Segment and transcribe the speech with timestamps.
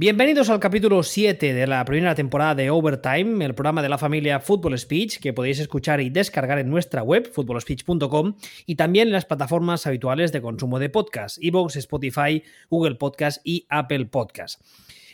[0.00, 4.38] Bienvenidos al capítulo 7 de la primera temporada de Overtime, el programa de la familia
[4.38, 9.24] Football Speech que podéis escuchar y descargar en nuestra web, footballspeech.com, y también en las
[9.24, 14.60] plataformas habituales de consumo de podcast, Evox, Spotify, Google Podcast y Apple Podcast.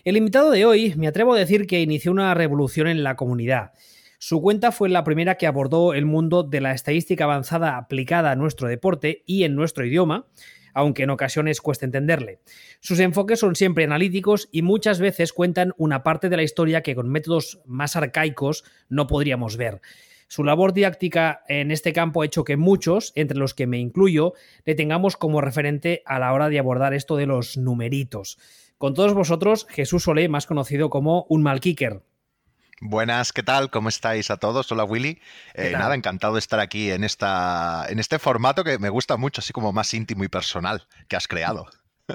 [0.05, 3.73] El invitado de hoy, me atrevo a decir que inició una revolución en la comunidad.
[4.19, 8.37] Su cuenta fue la primera que abordó el mundo de la estadística avanzada aplicada a
[8.37, 10.27] nuestro deporte y en nuestro idioma,
[10.75, 12.41] aunque en ocasiones cuesta entenderle.
[12.81, 16.95] Sus enfoques son siempre analíticos y muchas veces cuentan una parte de la historia que
[16.95, 19.81] con métodos más arcaicos no podríamos ver.
[20.29, 24.35] Su labor didáctica en este campo ha hecho que muchos, entre los que me incluyo,
[24.65, 28.39] le tengamos como referente a la hora de abordar esto de los numeritos.
[28.79, 32.03] Con todos vosotros, Jesús Solé, más conocido como un mal kicker.
[32.87, 33.71] Buenas, ¿qué tal?
[33.71, 34.71] ¿Cómo estáis a todos?
[34.71, 35.19] Hola Willy.
[35.55, 39.41] Eh, nada, encantado de estar aquí en, esta, en este formato que me gusta mucho,
[39.41, 41.65] así como más íntimo y personal que has creado.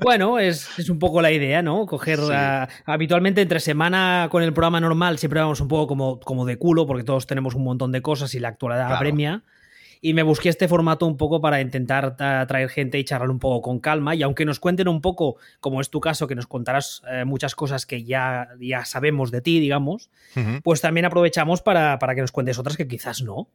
[0.04, 1.88] Bueno, es, un poco la idea, ¿no?
[1.88, 2.20] Coger
[2.86, 6.86] habitualmente entre semana con el programa normal siempre vamos un poco como, como de culo
[6.86, 9.42] porque todos tenemos un montón de cosas y la actualidad apremia
[10.02, 13.62] y me busqué este formato un poco para intentar traer gente y charlar un poco
[13.62, 14.16] con calma.
[14.16, 17.56] Y aunque nos cuenten un poco, como es tu caso, que nos contarás eh, muchas
[17.56, 20.10] cosas que ya, ya sabemos de ti, digamos,
[20.64, 23.50] pues también aprovechamos para, para que nos cuentes otras que quizás no.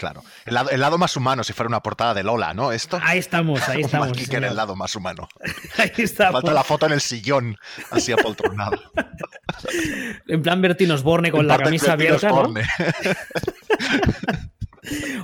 [0.00, 0.24] Claro.
[0.46, 2.72] El lado, más humano, si fuera una portada de Lola, ¿no?
[2.72, 2.98] Esto.
[3.02, 4.16] Ahí estamos, ahí estamos.
[4.16, 5.28] que el lado más humano.
[5.76, 6.40] Ahí estamos.
[6.40, 7.58] Falta la foto en el sillón,
[7.90, 8.80] así apoltronado.
[10.26, 12.30] en plan Bertinos Borne con la camisa abierta.
[12.30, 12.54] ¿no?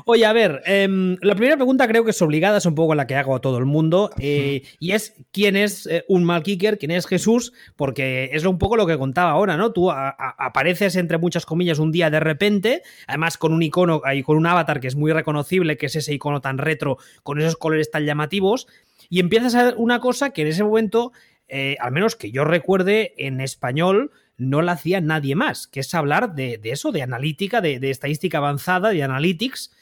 [0.04, 3.06] Oye, a ver, em, la primera pregunta creo que es obligada, es un poco la
[3.06, 6.78] que hago a todo el mundo, eh, y es quién es eh, un mal kicker,
[6.78, 9.72] quién es Jesús, porque es un poco lo que contaba ahora, ¿no?
[9.72, 14.36] Tú apareces entre muchas comillas un día de repente, además con un icono, y con
[14.36, 17.90] un avatar que es muy reconocible, que es ese icono tan retro, con esos colores
[17.90, 18.66] tan llamativos,
[19.08, 21.12] y empiezas a ver una cosa que en ese momento,
[21.48, 25.94] eh, al menos que yo recuerde en español, no la hacía nadie más, que es
[25.94, 29.72] hablar de, eso, de analítica, de, estadística avanzada, de analytics,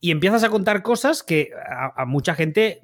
[0.00, 1.50] y empiezas a contar cosas que
[1.96, 2.82] a, mucha gente,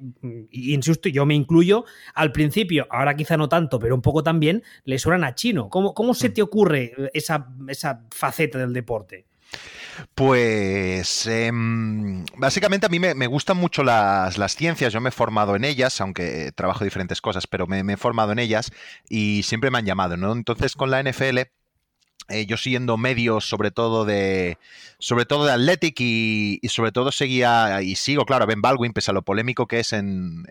[0.49, 1.85] insisto, yo me incluyo,
[2.15, 5.69] al principio, ahora quizá no tanto, pero un poco también, le suenan a chino.
[5.69, 6.33] ¿Cómo, cómo se mm.
[6.33, 9.25] te ocurre esa, esa faceta del deporte?
[10.15, 15.63] Pues em, básicamente a mí me, gustan mucho las, ciencias, yo me he formado en
[15.63, 18.71] ellas, aunque trabajo diferentes cosas, pero me, me, he formado en ellas
[19.09, 20.33] y siempre me han llamado, ¿no?
[20.33, 21.39] Entonces con la NFL
[22.31, 24.57] eh, yo siguiendo medios sobre todo de
[24.99, 29.11] sobre todo de Athletic y, sobre todo seguía y sigo claro a Ben Baldwin pese
[29.11, 30.45] a lo polémico que es en,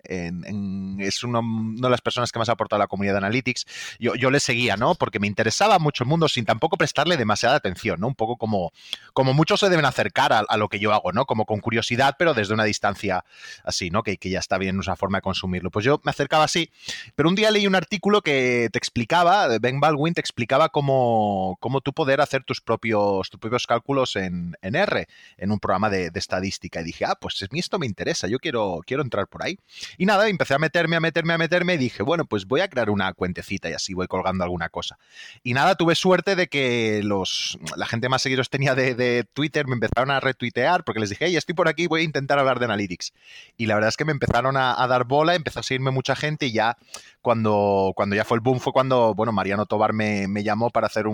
[0.99, 3.65] es una de las personas que más ha aportado a la comunidad de Analytics
[3.99, 7.55] yo, yo, le seguía no porque me interesaba mucho el mundo sin tampoco prestarle demasiada
[7.55, 8.73] atención no un poco como
[9.13, 12.33] como muchos se deben acercar a, lo que yo hago no como con curiosidad pero
[12.33, 13.23] desde una distancia
[13.63, 15.71] así no que, que ya está bien esa forma de consumirlo.
[15.71, 16.69] Pues yo me acercaba así
[17.15, 21.93] pero un día leí un artículo que te explicaba Ben Baldwin te explicaba cómo tú
[21.93, 26.81] poder hacer tus propios, tus propios cálculos en, R, en un programa de, estadística.
[26.81, 29.57] Y dije, ah, pues esto me interesa, yo quiero, quiero entrar por ahí.
[29.97, 32.67] Y nada, empecé a meterme, a meterme, a meterme y dije, bueno, pues voy a
[32.67, 34.97] crear una cuentecita y así voy colgando alguna cosa.
[35.43, 39.75] Y nada, tuve suerte de que los, la gente más seguidores tenía de, Twitter me
[39.75, 42.65] empezaron a retuitear porque les dije, hey, estoy por aquí, voy a intentar hablar de
[42.65, 43.13] Analytics.
[43.55, 46.15] Y la verdad es que me empezaron a, a dar bola, empezó a seguirme mucha
[46.15, 46.77] gente y ya
[47.21, 51.07] cuando, cuando ya fue el boom fue cuando, bueno, Mariano Tobar me, llamó para hacer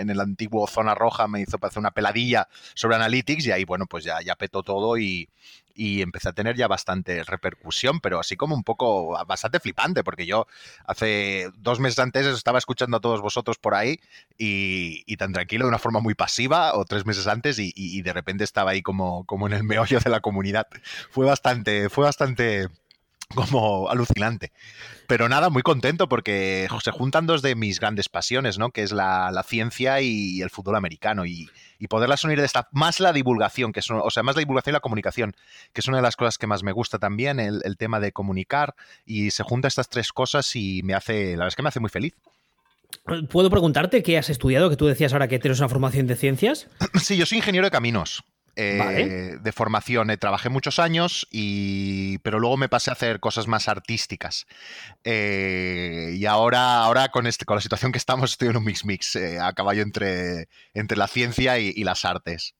[0.00, 3.86] en el antiguo Zona Roja, me hizo hacer una peladilla sobre Analytics y ahí, bueno,
[3.86, 5.28] pues ya, ya petó todo y,
[5.74, 10.26] y empecé a tener ya bastante repercusión, pero así como un poco bastante flipante, porque
[10.26, 10.46] yo
[10.86, 13.98] hace dos meses antes estaba escuchando a todos vosotros por ahí
[14.38, 18.12] y, tan tranquilo, de una forma muy pasiva, o tres meses antes, y, y, de
[18.12, 20.66] repente estaba ahí como, como en el meollo de la comunidad.
[21.10, 22.68] Fue bastante, fue bastante
[23.34, 24.52] como alucinante.
[25.06, 28.70] Pero nada, muy contento porque se juntan dos de mis grandes pasiones, ¿no?
[28.70, 31.26] Que es la, ciencia y el fútbol americano.
[31.26, 31.48] Y,
[31.88, 32.66] poderlas unir de esta.
[32.72, 35.36] Más la divulgación, que es, o sea, más la divulgación y la comunicación,
[35.74, 38.10] que es una de las cosas que más me gusta también, el, el tema de
[38.10, 38.74] comunicar.
[39.04, 41.32] Y se juntan estas tres cosas y me hace.
[41.32, 42.14] La verdad es que me hace muy feliz.
[43.28, 44.70] ¿Puedo preguntarte qué has estudiado?
[44.70, 46.68] Que tú decías ahora que tienes una formación de ciencias.
[47.02, 48.24] Sí, yo soy ingeniero de caminos.
[48.56, 50.10] Eh, de formación.
[50.10, 54.46] Eh, trabajé muchos años, y, pero luego me pasé a hacer cosas más artísticas.
[55.04, 58.84] Eh, y ahora, ahora con, este, con la situación que estamos, estoy en un mix
[58.84, 62.54] mix, a caballo entre, entre la ciencia y las artes.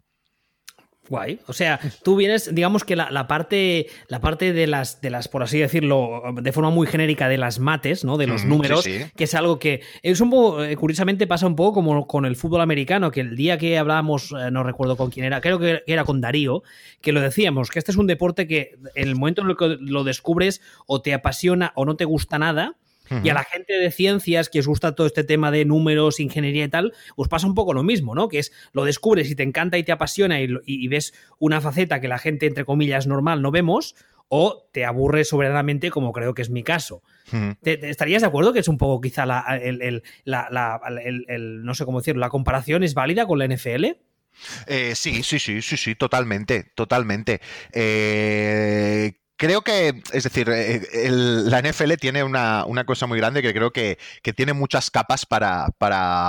[1.09, 1.41] Guay.
[1.47, 5.43] O sea, tú vienes, digamos que la, parte, la parte de las, de las, por
[5.43, 8.17] así decirlo, de forma muy genérica, de las mates, ¿no?
[8.17, 11.75] De los números, que es algo que es un poco, eh, curiosamente pasa un poco
[11.75, 15.27] como con el fútbol americano, que el día que hablábamos, eh, no recuerdo con quién
[15.27, 16.63] era, creo que era con Darío,
[17.01, 19.77] que lo decíamos, que este es un deporte que en el momento en el que
[19.81, 22.77] lo descubres o te apasiona o no te gusta nada,
[23.23, 26.65] Y a la gente de ciencias que os gusta todo este tema de números, ingeniería
[26.65, 28.29] y tal, os pasa un poco lo mismo, ¿no?
[28.29, 32.09] Que es lo descubres y te encanta y te apasiona y, ves una faceta que
[32.09, 33.95] la gente, entre comillas, normal no vemos,
[34.29, 37.03] o te aburre soberanamente, como creo que es mi caso.
[37.63, 40.03] estarías de acuerdo que es un poco quizá la, el,
[41.65, 43.85] no sé cómo decirlo, la comparación es válida con la NFL?
[44.67, 47.41] Eh, sí, sí, sí, sí, sí, totalmente, totalmente.
[47.73, 53.73] Eh, creo que, es decir, eh, la NFL tiene una, cosa muy grande que creo
[53.73, 53.99] que,
[54.37, 55.67] tiene muchas capas para,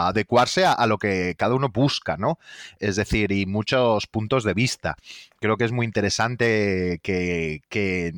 [0.08, 2.40] adecuarse a, lo que cada uno busca, ¿no?
[2.80, 4.96] Es decir, y muchos puntos de vista.
[5.40, 7.62] Creo que es muy interesante que,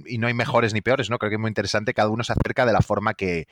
[0.05, 1.17] y no hay mejores ni peores, ¿no?
[1.19, 3.47] Creo que es muy interesante cada uno se acerca de la forma que,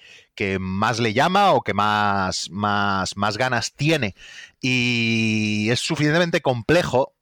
[0.60, 4.16] más le llama o que más, más, más ganas tiene.
[4.62, 7.15] Y es suficientemente complejo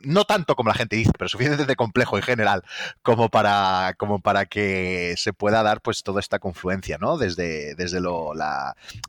[0.00, 2.62] no tanto como la gente dice, pero suficientemente complejo en general
[3.02, 7.18] como para, como para que se pueda dar pues toda esta confluencia, ¿no?
[7.18, 8.32] Desde, desde, lo,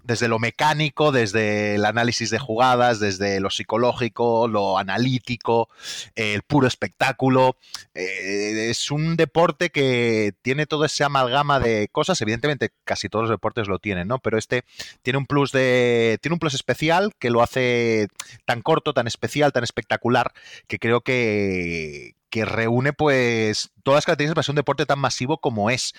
[0.04, 5.70] desde lo mecánico, desde el análisis de jugadas, desde lo psicológico, lo analítico,
[6.16, 7.58] el puro espectáculo.
[7.94, 13.32] Eh, es un deporte que tiene todo ese amalgama de cosas, evidentemente casi todos los
[13.32, 14.20] deportes lo tienen, ¿no?
[14.20, 14.64] Pero este
[15.02, 16.18] tiene un plus de.
[16.22, 18.08] tiene un plus especial que lo hace
[18.46, 20.32] tan corto, tan especial, tan espectacular,
[20.68, 25.70] que creo que, que reúne pues todas las características para un deporte tan masivo como
[25.70, 25.94] es.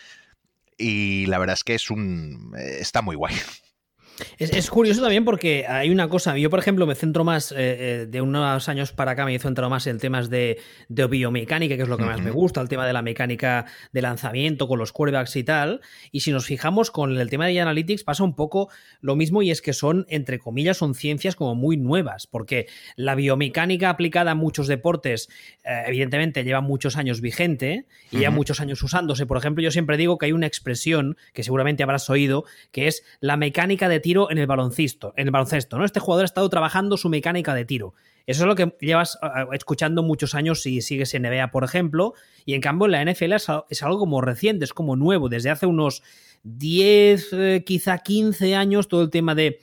[0.78, 2.54] Y la verdad es que es un.
[2.58, 3.34] Eh, está muy guay.
[4.38, 8.06] Es, curioso también porque hay una cosa, yo por ejemplo me centro más, eh, eh,
[8.08, 10.58] de unos años para acá me he centrado más en temas de,
[10.88, 14.68] biomecánica, que es lo que más me gusta, el tema de la mecánica de lanzamiento
[14.68, 15.80] con los quarterbacks y tal,
[16.12, 18.68] y si nos fijamos con el tema de Analytics pasa un poco
[19.00, 22.66] lo mismo y es que son, entre comillas, son ciencias como muy nuevas, porque
[22.96, 25.28] la biomecánica aplicada a muchos deportes,
[25.64, 29.96] eh, evidentemente lleva muchos años vigente y ya muchos años usándose, por ejemplo yo siempre
[29.96, 34.28] digo que hay una expresión que seguramente habrás oído, que es la mecánica de tiro
[34.28, 35.84] en el baloncesto, en el baloncesto, ¿no?
[35.84, 37.94] Este jugador ha estado trabajando su mecánica de tiro.
[38.26, 39.16] Eso es lo que llevas
[39.52, 42.14] escuchando muchos años si sigues en NBA, por ejemplo,
[42.44, 45.66] y en cambio en la NFL es, algo como reciente, es como nuevo, desde hace
[45.66, 46.02] unos
[46.42, 49.60] 10, eh, quizá 15 años, todo el tema de,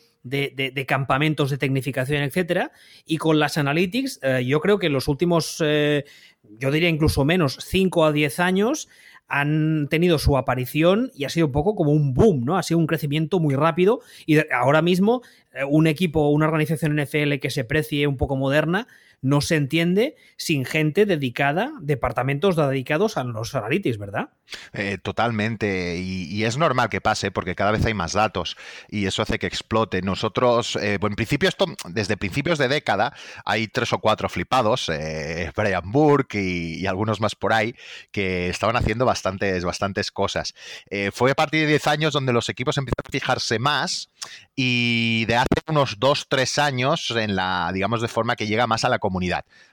[0.88, 2.72] campamentos de tecnificación, etcétera,
[3.06, 6.06] y con las analytics, eh, yo creo que en los últimos, eh,
[6.58, 8.88] yo diría incluso menos, 5 a 10 años,
[9.28, 12.58] han tenido su aparición y ha sido un poco como un boom, ¿no?
[12.58, 15.22] Ha sido un crecimiento muy rápido y ahora mismo
[15.54, 18.88] eh, un equipo, una organización NFL que se precie un poco moderna,
[19.28, 24.30] no se entiende sin gente dedicada, departamentos dedicados a los analytics, ¿verdad?
[24.72, 28.56] Eh, totalmente, y, es normal que pase porque cada vez hay más datos
[28.88, 30.02] y eso hace que explote.
[30.02, 33.14] Nosotros, eh, en principio, esto, desde principios de década,
[33.44, 37.76] hay tres o cuatro flipados, eh, Brian Burke y, algunos más por ahí,
[38.12, 40.54] que estaban haciendo bastantes, bastantes cosas.
[41.12, 44.10] fue a partir de 10 años donde los equipos empiezan a fijarse más
[44.56, 48.90] y de hace unos 2-3 años en la, digamos, de forma que llega más a
[48.90, 49.17] la comunidad,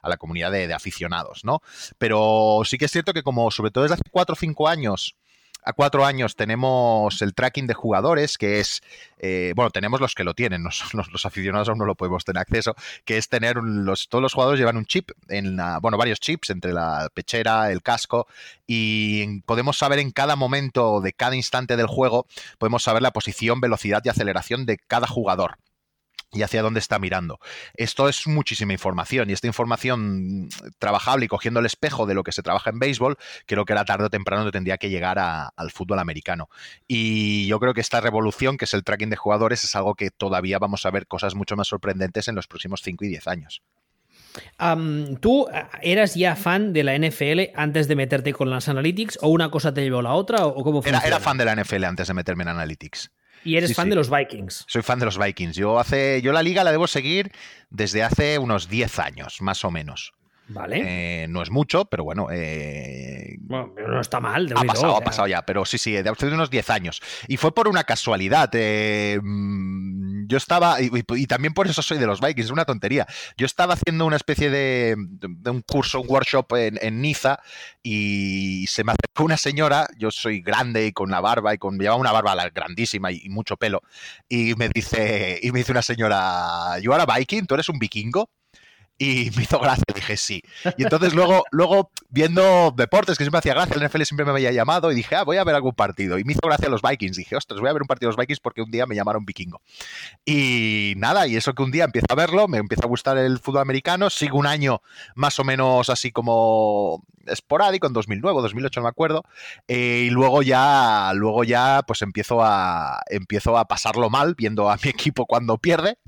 [0.02, 1.60] a la comunidad de, aficionados, ¿no?
[1.98, 5.16] Pero sí que es cierto que como sobre todo desde hace 4 o 5 años
[5.64, 8.82] a cuatro años tenemos el tracking de jugadores, que es,
[9.18, 12.74] eh, bueno, tenemos los que lo tienen, los, aficionados aún no lo podemos tener acceso,
[13.04, 16.72] que es tener los, todos los jugadores llevan un chip, en bueno, varios chips entre
[16.72, 18.26] la pechera, el casco,
[18.66, 22.26] y podemos saber en cada momento de cada instante del juego,
[22.58, 25.56] podemos saber la posición, velocidad y aceleración de cada jugador
[26.32, 27.38] y hacia dónde está mirando.
[27.74, 32.32] Esto es muchísima información y esta información trabajable y cogiendo el espejo de lo que
[32.32, 33.16] se trabaja en béisbol,
[33.46, 36.48] creo que era tarde o temprano tendría que llegar al fútbol americano.
[36.88, 40.10] Y yo creo que esta revolución, que es el tracking de jugadores, es algo que
[40.10, 43.62] todavía vamos a ver cosas mucho más sorprendentes en los próximos 5 y 10 años.
[45.20, 45.46] ¿Tú
[45.80, 49.72] eras ya fan de la NFL antes de meterte con las analytics o una cosa
[49.72, 52.14] te llevó a la otra o cómo era, era fan de la NFL antes de
[52.14, 53.12] meterme en analytics.
[53.44, 54.64] Y eres fan de los Vikings.
[54.66, 55.56] Soy fan de los Vikings.
[55.56, 57.30] Yo hace, yo la liga la debo seguir
[57.70, 60.14] desde hace unos 10 años, más o menos.
[60.48, 61.22] Vale.
[61.24, 62.28] Eh, no es mucho, pero bueno.
[62.30, 64.52] Eh, bueno no está mal.
[64.54, 67.00] ha pasado, ha pasado ya, pero sí, sí, de unos 10 años.
[67.28, 68.50] Y fue por una casualidad.
[68.52, 73.06] Eh, mm, yo estaba, y, también por eso soy de los Vikings, es una tontería.
[73.36, 77.40] Yo estaba haciendo una especie de, un curso, un workshop en, Niza,
[77.82, 81.78] y se me acercó una señora, yo soy grande y con la barba, y con,
[81.78, 83.82] llevaba una barba grandísima y, mucho pelo,
[84.28, 87.46] y me dice, y me dice una señora, ¿yo ahora Viking?
[87.46, 88.30] ¿Tú eres un vikingo?
[88.96, 90.42] Y me hizo gracia, dije sí.
[90.76, 94.52] Y entonces luego, luego viendo deportes, que siempre hacía gracia, el NFL siempre me había
[94.52, 96.18] llamado y dije, ah, voy a ver algún partido.
[96.18, 97.16] Y me hizo gracia los Vikings.
[97.16, 99.24] Dije, ostras, voy a ver un partido de los Vikings porque un día me llamaron
[99.24, 99.60] vikingo.
[100.24, 103.38] Y nada, y eso que un día empiezo a verlo, me empieza a gustar el
[103.38, 104.80] fútbol americano, sigo un año
[105.14, 109.24] más o menos así como esporádico, en 2009, 2008 no me acuerdo,
[109.68, 114.76] eh, y luego ya, luego ya pues empiezo a, empiezo a pasarlo mal viendo a
[114.82, 115.98] mi equipo cuando pierde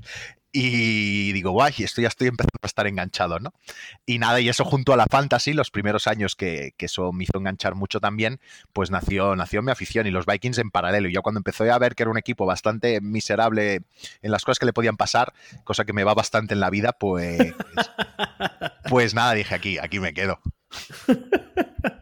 [0.59, 3.53] y digo, guay, esto ya estoy empezando a estar enganchado, ¿no?
[4.07, 7.37] Y nada, y eso junto a la fantasy, los primeros años que, eso me hizo
[7.37, 8.39] enganchar mucho también,
[8.73, 11.09] pues nació, nació mi afición y los Vikings en paralelo.
[11.09, 13.83] Y yo cuando empecé a ver que era un equipo bastante miserable
[14.23, 15.31] en las cosas que le podían pasar,
[15.63, 17.53] cosa que me va bastante en la vida, pues,
[18.89, 20.39] pues nada, dije aquí, aquí me quedo.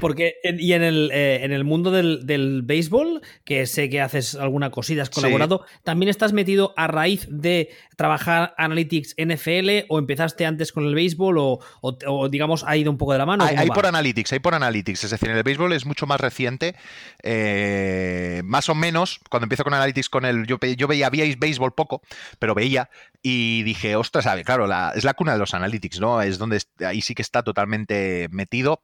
[0.00, 4.70] Porque, y en el, eh, en el mundo del, béisbol, que sé que haces alguna
[4.70, 10.72] cosita, has colaborado, ¿también estás metido a raíz de trabajar Analytics NFL o empezaste antes
[10.72, 13.44] con el béisbol o, digamos ha ido un poco de la mano?
[13.44, 16.76] Hay, por Analytics, hay por Analytics, es decir, en el béisbol es mucho más reciente,
[17.22, 21.74] eh, más o menos, cuando empiezo con Analytics con el, yo, yo veía, veíais béisbol
[21.74, 22.02] poco,
[22.38, 22.90] pero veía
[23.22, 26.22] y dije, ostras, sabe, claro, la, es la cuna de los Analytics, ¿no?
[26.22, 28.82] Es donde ahí sí que está totalmente metido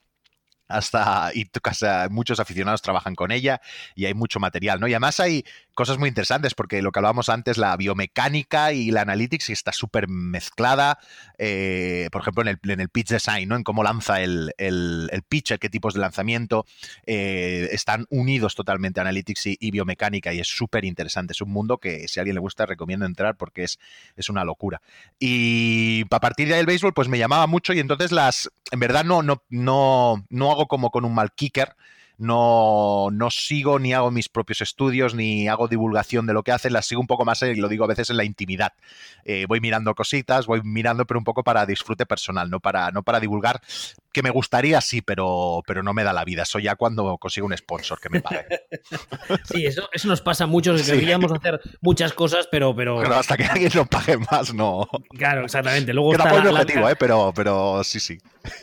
[0.69, 3.61] hasta y casa, muchos aficionados trabajan con ella
[3.95, 4.89] y hay mucho material, ¿no?
[4.89, 5.45] Y además hay
[5.75, 10.09] cosas muy interesantes porque lo que hablábamos antes, la biomecánica y la analytics está súper
[10.09, 10.99] mezclada,
[11.39, 13.57] eh, por ejemplo, en el, en el, pitch design, ¿no?
[13.57, 16.65] En cómo lanza el, el, el pitcher, qué tipos de lanzamiento,
[17.07, 22.07] eh, están unidos totalmente analytics y, biomecánica y es súper interesante, es un mundo que
[22.07, 23.79] si a alguien le gusta recomiendo entrar porque es,
[24.17, 24.81] es una locura.
[25.19, 28.81] Y a partir de ahí el béisbol pues me llamaba mucho y entonces las, en
[28.81, 31.77] verdad no, no, no, no hago como con un mal kicker,
[32.17, 36.73] no, no sigo ni hago mis propios estudios ni hago divulgación de lo que hacen,
[36.73, 38.73] las sigo un poco más, y eh, lo digo a veces, en la intimidad.
[39.25, 43.03] Eh, voy mirando cositas, voy mirando, pero un poco para disfrute personal, no para, no
[43.03, 43.61] para divulgar,
[44.15, 46.45] que me gustaría, sí, pero, pero no me da la vida.
[46.45, 48.47] Eso ya cuando consigo un sponsor que me pague.
[49.45, 52.99] Sí, eso, eso nos pasa mucho, que queríamos hacer muchas cosas, pero, pero...
[53.01, 54.89] Pero hasta que alguien nos pague más, no.
[55.17, 55.93] Claro, exactamente.
[55.93, 58.19] Luego está la, objetivo, eh, pero, pero sí, sí.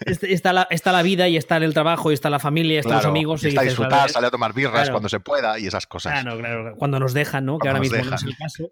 [0.06, 2.98] Está la, está la vida y está el trabajo y está la familia y están
[2.98, 3.44] los amigos.
[3.44, 6.22] Y está a disfrutar, sale a tomar birras cuando se pueda y esas cosas.
[6.22, 6.76] Claro, claro.
[6.78, 7.60] Cuando nos dejan, ¿no?
[7.60, 8.72] que ahora mismo no es el caso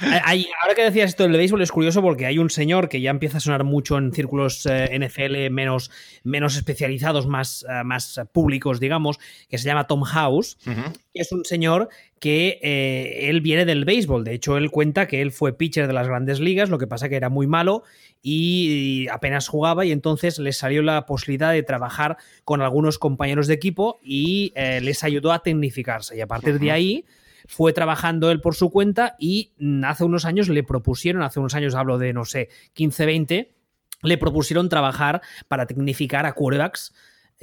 [0.00, 3.38] ahora que decías esto del béisbol es curioso porque hay un señor que ya empieza
[3.38, 5.90] a sonar mucho en círculos eh, NFL menos,
[6.24, 9.18] menos especializados, más, eh, más públicos, digamos,
[9.48, 11.88] que se llama Tom House, que es un señor
[12.20, 14.24] que eh, él viene del béisbol.
[14.24, 17.08] De hecho, él cuenta que él fue pitcher de las grandes ligas, lo que pasa
[17.08, 17.82] que era muy malo
[18.22, 23.54] y apenas jugaba y entonces le salió la posibilidad de trabajar con algunos compañeros de
[23.54, 26.16] equipo y les ayudó a tecnificarse.
[26.16, 27.04] Y a partir de ahí
[27.46, 29.52] fue trabajando él por su cuenta y
[29.84, 33.54] hace unos años le propusieron, hace unos años hablo de, no sé, 15, 20,
[34.02, 36.92] le propusieron trabajar para tecnificar a quarterbacks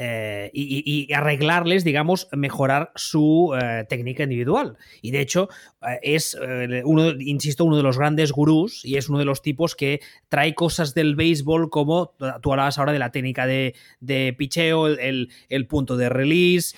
[0.01, 4.77] eh, y, arreglarles, digamos, mejorar su eh, técnica individual.
[5.01, 5.49] Y de hecho,
[5.81, 6.37] eh, es
[6.85, 10.55] uno, insisto, uno de los grandes gurús y es uno de los tipos que trae
[10.55, 15.27] cosas del béisbol como tú hablabas ahora de la técnica de, de picheo, el,
[15.67, 16.77] punto de release,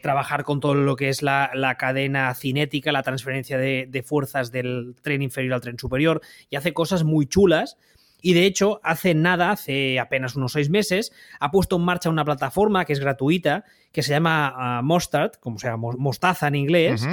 [0.00, 4.94] trabajar con todo lo que es la, cadena cinética, la transferencia de, de fuerzas del
[5.02, 7.76] tren inferior al tren superior y hace cosas muy chulas
[8.22, 12.24] y de hecho, hace nada, hace apenas unos seis meses, ha puesto en marcha una
[12.24, 17.06] plataforma que es gratuita, que se llama uh, como se llama, mostaza en inglés.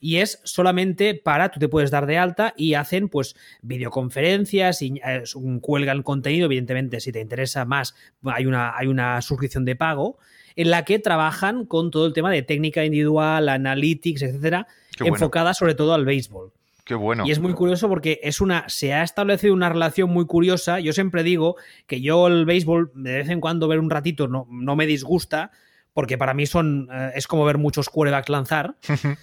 [0.00, 5.00] Y es solamente para, tú te puedes dar de alta y hacen pues videoconferencias y
[5.04, 5.24] eh,
[5.60, 10.18] cuelgan contenido, evidentemente si te interesa más hay una, hay una suscripción de pago
[10.54, 14.68] en la que trabajan con todo el tema de técnica individual, analytics, etcétera,
[15.00, 16.52] enfocada sobre todo al béisbol
[16.94, 17.26] bueno.
[17.26, 20.80] Y es muy curioso porque es una, se ha establecido una relación muy curiosa.
[20.80, 24.46] Yo siempre digo que yo el béisbol, de vez en cuando ver un ratito, no,
[24.50, 25.50] no me disgusta,
[25.92, 28.76] porque para mí son, eh, es como ver muchos quarterbacks lanzar.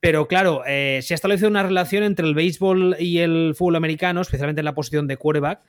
[0.00, 4.20] Pero claro, eh, se ha establecido una relación entre el béisbol y el fútbol americano,
[4.20, 5.60] especialmente en la posición de quarterback,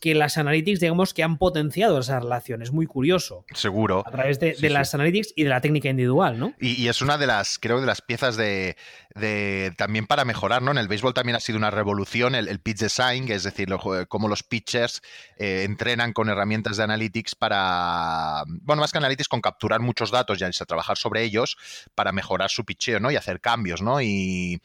[0.00, 2.62] que las analytics, digamos, que han potenciado esa relación.
[2.62, 3.44] Es muy curioso.
[3.52, 4.02] Seguro.
[4.06, 6.54] A través de, las analytics y de la técnica individual, ¿no?
[6.60, 8.76] Y, es una de las, creo, de las piezas de,
[9.76, 10.70] también para mejorar, ¿no?
[10.70, 13.68] En el béisbol también ha sido una revolución el, pitch design, es decir,
[14.08, 15.02] cómo los pitchers
[15.36, 20.40] eh, entrenan con herramientas de analytics para, bueno, más que analytics, con capturar muchos datos
[20.40, 21.56] y a trabajar sobre ellos
[21.94, 23.10] para mejorar su pitcheo, ¿no?
[23.10, 24.00] Y hacer cambios, ¿no?
[24.00, 24.60] Y,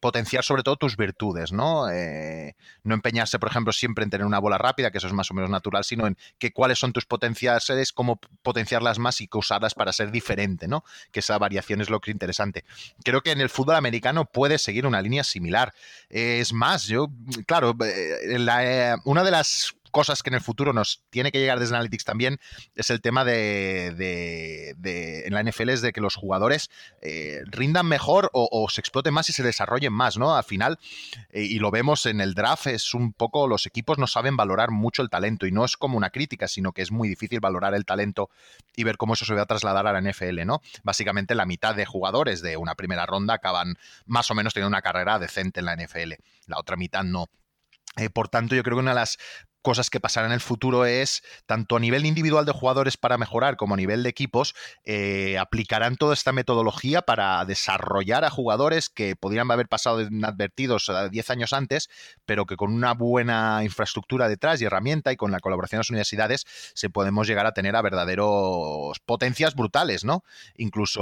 [0.00, 1.90] potenciar sobre todo tus virtudes, ¿no?
[1.90, 5.30] Eh, no empeñarse, por ejemplo, siempre en tener una bola rápida, que eso es más
[5.30, 9.74] o menos natural, sino en que cuáles son tus potenciales, cómo potenciarlas más y usarlas
[9.74, 10.84] para ser diferente, ¿no?
[11.12, 12.64] Que esa variación es lo que es interesante.
[13.02, 15.72] Creo que en el fútbol americano puede seguir una línea similar.
[16.08, 17.08] Es más, yo,
[17.46, 21.76] claro, eh, una de las cosas que en el futuro nos tiene que llegar desde
[21.76, 22.40] Analytics también
[22.74, 24.74] es el tema de,
[25.24, 26.68] en la NFL es de que los jugadores
[27.00, 30.34] eh, rindan mejor o, se exploten más y se desarrollen más, ¿no?
[30.34, 30.80] Al final,
[31.30, 34.72] eh, y lo vemos en el draft, es un poco, los equipos no saben valorar
[34.72, 37.72] mucho el talento y no es como una crítica, sino que es muy difícil valorar
[37.74, 38.30] el talento
[38.74, 40.60] y ver cómo eso se va a trasladar a la NFL, ¿no?
[40.82, 44.82] Básicamente la mitad de jugadores de una primera ronda acaban más o menos teniendo una
[44.82, 46.14] carrera decente en la NFL,
[46.46, 47.28] la otra mitad no.
[47.96, 49.18] Eh, por tanto, yo creo que una de las
[49.64, 53.56] cosas que pasarán en el futuro es, tanto a nivel individual de jugadores para mejorar
[53.56, 54.54] como a nivel de equipos,
[54.84, 61.30] eh, aplicarán toda esta metodología para desarrollar a jugadores que podrían haber pasado inadvertidos 10
[61.30, 61.88] años antes,
[62.26, 65.90] pero que con una buena infraestructura detrás y herramienta y con la colaboración de las
[65.90, 66.44] universidades
[66.74, 70.24] se podemos llegar a tener a verdaderos potencias brutales, ¿no?
[70.58, 71.00] Incluso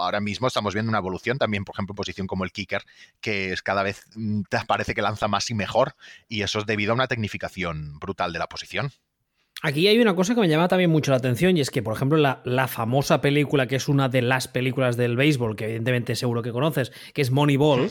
[0.00, 2.82] ahora mismo estamos viendo una evolución también, por ejemplo, en posición como el kicker,
[3.20, 5.94] que es cada vez mm, parece que lanza más y mejor,
[6.28, 7.51] y eso es debido a una tecnificación
[7.98, 8.92] brutal de la posición.
[9.64, 11.94] Aquí hay una cosa que me llama también mucho la atención y es que, por
[11.94, 16.42] ejemplo, la, famosa película, que es una de las películas del béisbol, que evidentemente seguro
[16.42, 17.88] que conoces, que es Moneyball,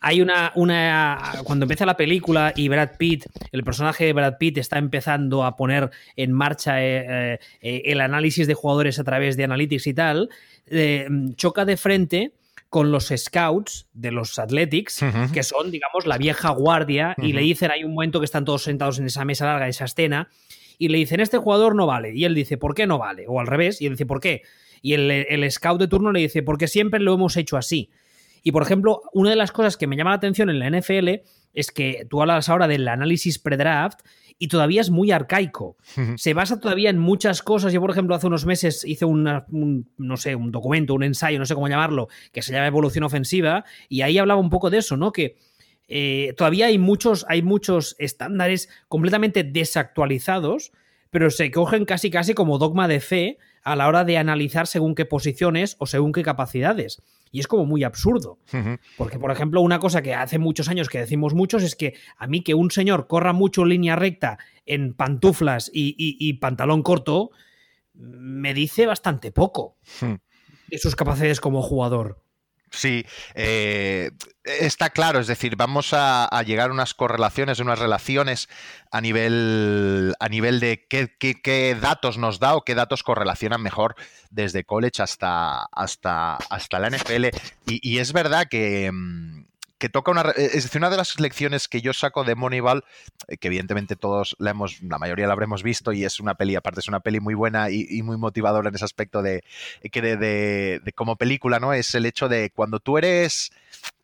[0.00, 1.34] hay una, una...
[1.44, 5.54] Cuando empieza la película y Brad Pitt, el personaje de Brad Pitt está empezando a
[5.54, 10.28] poner en marcha eh, eh, el análisis de jugadores a través de Analytics y tal,
[10.66, 12.32] eh, choca de frente
[12.72, 17.70] con los scouts de los Athletics, que son, digamos, la vieja guardia, y le dicen,
[17.70, 20.30] hay un momento que están todos sentados en esa mesa larga, esa escena,
[20.78, 22.14] y le dicen, este jugador no vale.
[22.14, 23.26] Y él dice, ¿por qué no vale?
[23.28, 24.40] O al revés, y él dice, ¿por qué?
[24.80, 27.90] Y el, el scout de turno le dice, porque siempre lo hemos hecho así.
[28.42, 31.10] Y por ejemplo, una de las cosas que me llama la atención en la NFL
[31.54, 34.00] es que tú hablas ahora del análisis pre-draft
[34.38, 35.76] y todavía es muy arcaico.
[36.16, 37.72] Se basa todavía en muchas cosas.
[37.72, 41.46] Yo, por ejemplo, hace unos meses hice un, no sé, un documento, un ensayo, no
[41.46, 44.96] sé cómo llamarlo, que se llama Evolución Ofensiva, y ahí hablaba un poco de eso,
[44.96, 45.12] ¿no?
[45.12, 45.36] Que
[45.86, 50.72] eh, todavía hay muchos, hay muchos estándares completamente desactualizados,
[51.10, 54.94] pero se cogen casi casi como dogma de fe a la hora de analizar según
[54.94, 57.02] qué posiciones o según qué capacidades.
[57.32, 58.38] Y es como muy absurdo.
[58.98, 62.26] Porque, por ejemplo, una cosa que hace muchos años que decimos muchos es que a
[62.26, 67.30] mí que un señor corra mucho en línea recta en pantuflas y, pantalón corto,
[67.94, 69.76] me dice bastante poco
[70.68, 72.22] de sus capacidades como jugador.
[72.72, 74.10] Sí, eh,
[74.44, 78.48] está claro, es decir, vamos a, llegar a unas correlaciones, unas relaciones
[78.90, 83.94] a nivel, a nivel de qué, datos nos da o qué datos correlacionan mejor
[84.30, 87.26] desde college hasta, hasta, hasta la NFL.
[87.66, 89.44] y es verdad que, mm,
[89.82, 90.30] que toca una.
[90.36, 92.84] Eh, es decir, una de las lecciones que yo saco de Moneyball,
[93.26, 96.54] eh, que evidentemente todos la hemos, la mayoría la habremos visto, y es una peli,
[96.54, 99.42] aparte es una peli muy buena y, muy motivadora en ese aspecto de,
[99.90, 101.72] que de, como película, ¿no?
[101.72, 103.50] Es el hecho de cuando tú eres.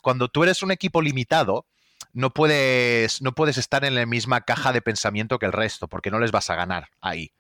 [0.01, 1.65] Cuando tú eres un equipo limitado,
[2.13, 6.11] no puedes, no puedes estar en la misma caja de pensamiento que el resto, porque
[6.11, 7.31] no les vas a ganar ahí.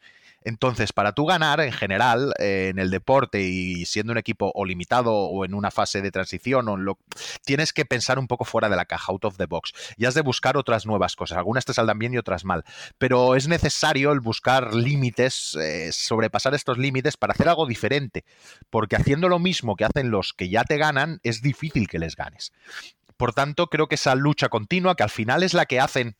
[0.43, 4.65] Entonces, para tú ganar en general eh, en el deporte y siendo un equipo o
[4.65, 6.99] limitado o en una fase de transición, o lo,
[7.45, 9.73] tienes que pensar un poco fuera de la caja, out of the box.
[9.97, 11.39] Y has de buscar otras nuevas cosas.
[11.39, 12.65] Algunas te saldrán bien y otras mal.
[12.99, 18.25] Pero es necesario el buscar límites, eh, sobrepasar estos límites para hacer algo diferente.
[18.71, 22.17] Porque haciendo lo mismo que hacen los que ya te ganan, es difícil que les
[22.17, 22.53] ganes.
[23.17, 26.17] Por tanto, creo que esa lucha continua, que al final es la que hacen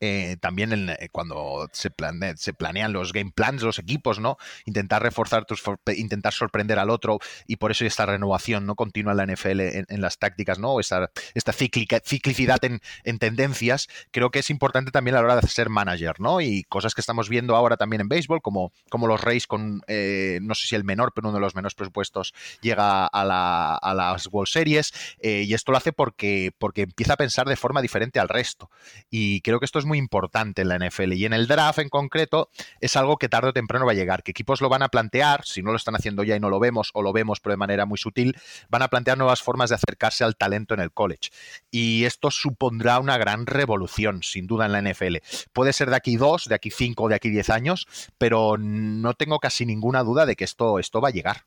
[0.00, 1.90] eh, también eh, cuando se,
[2.36, 4.36] se, planean los game plans, los equipos, ¿no?
[4.64, 5.62] Intentar reforzar, tus,
[5.96, 10.00] intentar sorprender al otro y por eso esta renovación no continua en la NFL en,
[10.00, 10.80] las tácticas, ¿no?
[10.80, 15.70] Esta, esta ciclicidad en, tendencias, creo que es importante también a la hora de ser
[15.70, 16.40] manager, ¿no?
[16.40, 20.38] Y cosas que estamos viendo ahora también en béisbol, como, como los Rays con, eh,
[20.42, 23.94] no sé si el menor, pero uno de los menores presupuestos llega a, la, a
[23.94, 28.20] las World Series y esto lo hace porque, porque empieza a pensar de forma diferente
[28.20, 28.70] al resto.
[29.10, 31.88] Y creo que esto es muy importante en la NFL y en el draft en
[31.88, 32.50] concreto
[32.80, 35.44] es algo que tarde o temprano va a llegar, que equipos lo van a plantear,
[35.44, 37.58] si no lo están haciendo ya y no lo vemos o lo vemos pero de
[37.58, 38.36] manera muy sutil,
[38.68, 41.30] van a plantear nuevas formas de acercarse al talento en el college.
[41.70, 45.16] Y esto supondrá una gran revolución, sin duda, en la NFL.
[45.52, 47.86] Puede ser de aquí dos, de aquí cinco, de aquí diez años,
[48.18, 51.44] pero no tengo casi ninguna duda de que esto, esto va a llegar.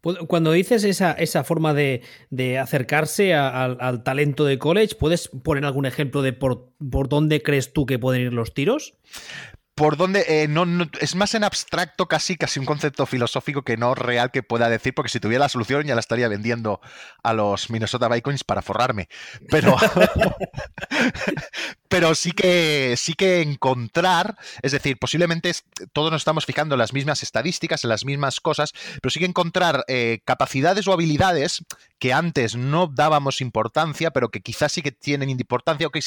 [0.00, 2.02] Cuando dices esa, esa forma de,
[2.60, 7.86] acercarse al talento de college, ¿puedes poner algún ejemplo de por, por dónde crees tú
[7.86, 8.94] que pueden ir los tiros?
[9.76, 10.64] por dónde eh, no,
[11.00, 14.94] es más en abstracto casi casi un concepto filosófico que no real que pueda decir
[14.94, 16.80] porque si tuviera la solución ya la estaría vendiendo
[17.22, 19.10] a los Minnesota Vikings para forrarme
[19.50, 19.76] pero
[21.88, 25.52] pero sí que sí que encontrar, es decir, posiblemente
[25.92, 29.26] todos nos estamos fijando en las mismas estadísticas, en las mismas cosas, pero sí que
[29.26, 31.64] encontrar eh, capacidades o habilidades
[31.98, 36.00] que antes no dábamos importancia, pero que quizás sí que tienen importancia, o que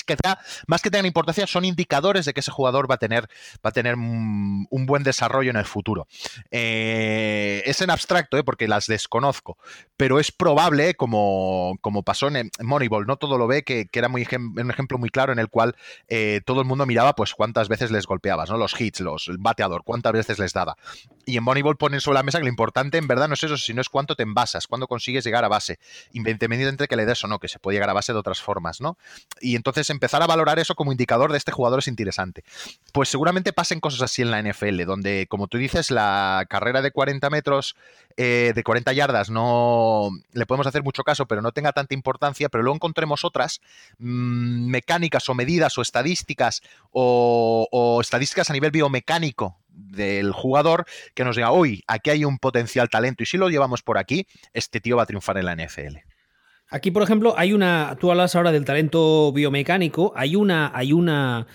[0.67, 3.27] más que tengan importancia, son indicadores de que ese jugador va a tener,
[3.65, 6.07] va a tener un, buen desarrollo en el futuro.
[6.51, 9.57] Eh, es en abstracto, eh, porque las desconozco,
[9.97, 14.27] pero es probable, como, como pasó en Moneyball, no todo lo ve, que era muy,
[14.31, 15.68] un ejemplo muy claro en el cual
[16.07, 18.57] eh, todo el mundo miraba pues cuántas veces les golpeabas, ¿no?
[18.57, 20.77] Los hits, los, el bateador, cuántas veces les daba.
[21.25, 23.57] Y en Moneyball ponen sobre la mesa que lo importante en verdad no es eso,
[23.57, 25.79] sino es cuánto te envasas, cuándo consigues llegar a base,
[26.13, 28.41] independientemente de que le des o no, que se puede llegar a base de otras
[28.41, 28.97] formas, ¿no?
[29.41, 32.43] Y entonces empezar a valorar eso como indicador de este jugador es interesante.
[32.93, 36.91] Pues seguramente pasen cosas así en la NFL, donde, como tú dices, la carrera de
[36.91, 37.75] 40 metros,
[38.21, 42.49] eh, de 40 yardas, no le podemos hacer mucho caso, pero no tenga tanta importancia,
[42.49, 43.61] pero luego encontremos otras
[43.97, 51.37] mm, mecánicas o medidas o estadísticas o, estadísticas a nivel biomecánico del jugador que nos
[51.37, 54.97] diga, hoy aquí hay un potencial talento y si lo llevamos por aquí, este tío
[54.97, 55.99] va a triunfar en la NFL.
[56.71, 57.95] Aquí, por ejemplo, hay una.
[58.01, 60.11] Tú hablas ahora del talento biomecánico.
[60.15, 60.71] Hay una.
[60.75, 61.47] Hay una.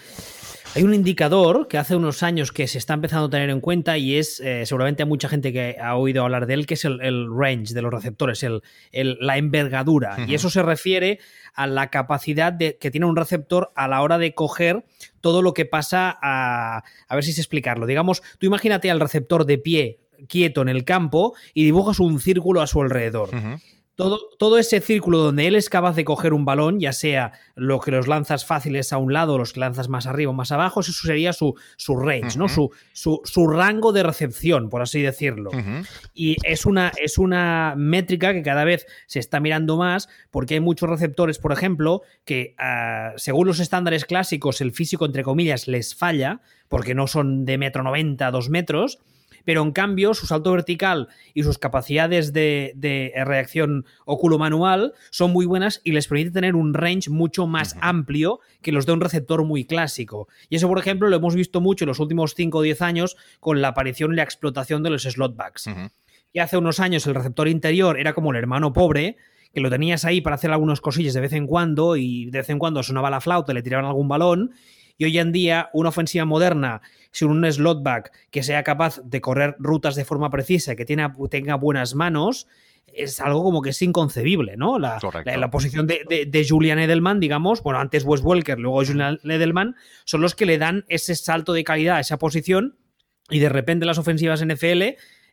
[0.74, 3.96] Hay un indicador que hace unos años que se está empezando a tener en cuenta
[3.96, 6.84] y es eh, seguramente a mucha gente que ha oído hablar de él, que es
[6.84, 6.98] el,
[7.30, 8.60] range de los receptores, el,
[8.92, 10.16] la envergadura.
[10.26, 11.20] Y eso se refiere
[11.54, 14.84] a la capacidad de, que tiene un receptor a la hora de coger
[15.20, 16.82] todo lo que pasa a...
[17.06, 17.86] A ver si sé explicarlo.
[17.86, 22.62] Digamos, tú imagínate al receptor de pie quieto en el campo y dibujas un círculo
[22.62, 23.30] a su alrededor.
[23.96, 27.92] Todo, ese círculo donde él es capaz de coger un balón, ya sea lo que
[27.92, 30.92] los lanzas fáciles a un lado los que lanzas más arriba o más abajo, eso
[30.92, 32.48] sería su, su range, ¿no?
[32.48, 35.52] Su, su, rango de recepción, por así decirlo.
[36.12, 40.60] Y es una, es una métrica que cada vez se está mirando más porque hay
[40.60, 45.94] muchos receptores, por ejemplo, que ah, según los estándares clásicos el físico, entre comillas, les
[45.94, 48.98] falla porque no son de metro noventa, dos metros
[49.44, 55.80] pero en cambio su salto vertical y sus capacidades de, reacción óculo-manual son muy buenas
[55.84, 59.64] y les permite tener un range mucho más amplio que los de un receptor muy
[59.64, 60.28] clásico.
[60.48, 63.16] Y eso, por ejemplo, lo hemos visto mucho en los últimos 5 o 10 años
[63.40, 65.68] con la aparición y la explotación de los slotbacks.
[66.32, 69.16] Y hace unos años el receptor interior era como el hermano pobre,
[69.52, 72.50] que lo tenías ahí para hacer algunas cosillas de vez en cuando y de vez
[72.50, 74.50] en cuando sonaba la flauta, le tiraban algún balón
[74.96, 79.56] y hoy en día, una ofensiva moderna, sin un slotback que sea capaz de correr
[79.58, 82.46] rutas de forma precisa, que tenga, tenga buenas manos,
[82.86, 84.78] es algo como que es inconcebible, ¿no?
[84.78, 90.20] La, la, posición de, Julian Edelman, digamos, bueno, antes Wes Welker, luego Julian Edelman, son
[90.20, 92.76] los que le dan ese salto de calidad a esa posición
[93.30, 94.82] y de repente las ofensivas NFL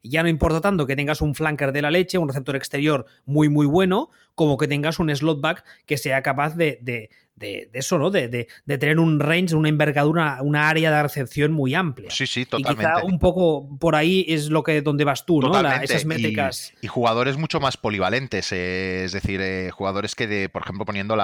[0.04, 3.50] ya no importa tanto que tengas un flanker de la leche, un receptor exterior muy,
[3.50, 7.10] muy bueno, como que tengas un slotback que sea capaz de, de,
[7.42, 8.12] eso, ¿no?
[8.12, 12.10] De, de, tener un range, una envergadura, una área de recepción muy amplia.
[12.10, 12.84] Sí, sí, totalmente.
[12.84, 15.58] Y quizá un poco por ahí es lo que donde vas tú, ¿no?
[15.82, 16.74] esas métricas.
[16.82, 21.18] Y, jugadores mucho más polivalentes, eh, es decir, eh, jugadores que, de, por ejemplo, poniendo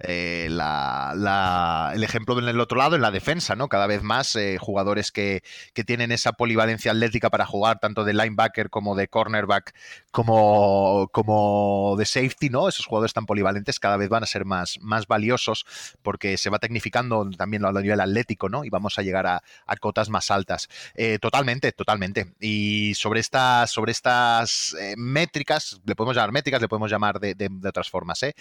[0.00, 3.68] eh, la, la, el ejemplo en el otro lado, en la defensa, ¿no?
[3.68, 8.70] Cada vez más jugadores que, que tienen esa polivalencia atlética para jugar tanto de linebacker
[8.70, 9.74] como de cornerback
[10.10, 12.68] como, como de safety, ¿no?
[12.68, 15.55] Esos jugadores tan polivalentes cada vez van a ser más, más valiosos
[16.02, 18.64] porque se va tecnificando también a nivel atlético, ¿no?
[18.64, 19.42] Y vamos a llegar a,
[19.80, 20.68] cotas más altas.
[20.94, 22.34] Eh, totalmente, totalmente.
[22.40, 27.50] Y sobre estas, sobre estas eh, métricas, le podemos llamar métricas, le podemos llamar de,
[27.66, 28.34] otras formas, ¿eh?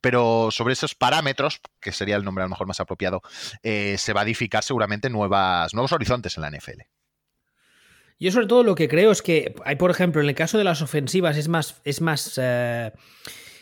[0.00, 3.20] pero sobre esos parámetros, que sería el nombre a lo mejor más apropiado,
[3.62, 6.82] se va a edificar seguramente nuevas, nuevos horizontes en la NFL.
[8.20, 10.64] Yo sobre todo lo que creo es que hay, por ejemplo, en el caso de
[10.64, 12.38] las ofensivas es más, es más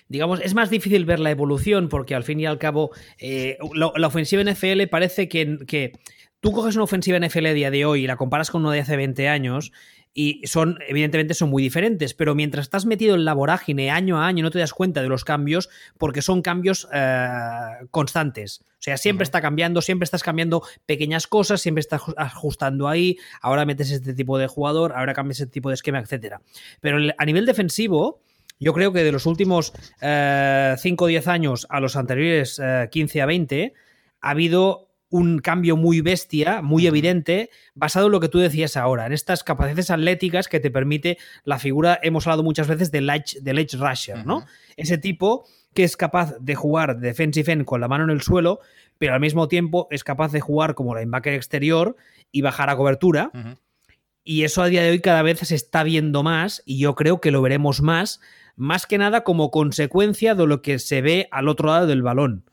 [0.09, 4.07] digamos, es más difícil ver la evolución porque al fin y al cabo eh, la
[4.07, 5.93] ofensiva NFL parece que, que
[6.41, 8.81] tú coges una ofensiva NFL a día de hoy y la comparas con una de
[8.81, 9.73] hace 20 años
[10.19, 14.27] y son, evidentemente, son muy diferentes, pero mientras estás metido en la vorágine año a
[14.27, 17.29] año no te das cuenta de los cambios porque son cambios eh,
[17.91, 18.63] constantes.
[18.63, 23.67] O sea, siempre está cambiando, siempre estás cambiando pequeñas cosas, siempre estás ajustando ahí, ahora
[23.67, 26.37] metes este tipo de jugador, ahora cambias este tipo de esquema, etc.
[26.81, 28.23] Pero a nivel defensivo,
[28.59, 33.19] yo creo que de los últimos 5 eh, o 10 años a los anteriores 15
[33.19, 33.75] eh, a 20
[34.21, 39.07] ha habido un cambio muy bestia, muy evidente, basado en lo que tú decías ahora,
[39.07, 43.41] en estas capacidades atléticas que te permite la figura, hemos hablado muchas veces del edge,
[43.41, 44.45] del edge rusher, ¿no?
[44.77, 48.61] Ese tipo que es capaz de jugar defensive end con la mano en el suelo,
[48.99, 51.97] pero al mismo tiempo es capaz de jugar como linebacker exterior
[52.33, 53.31] y bajar a cobertura.
[54.25, 57.21] Y eso a día de hoy cada vez se está viendo más y yo creo
[57.21, 58.21] que lo veremos más
[58.57, 62.45] más que nada como consecuencia de lo que se ve al otro lado del balón.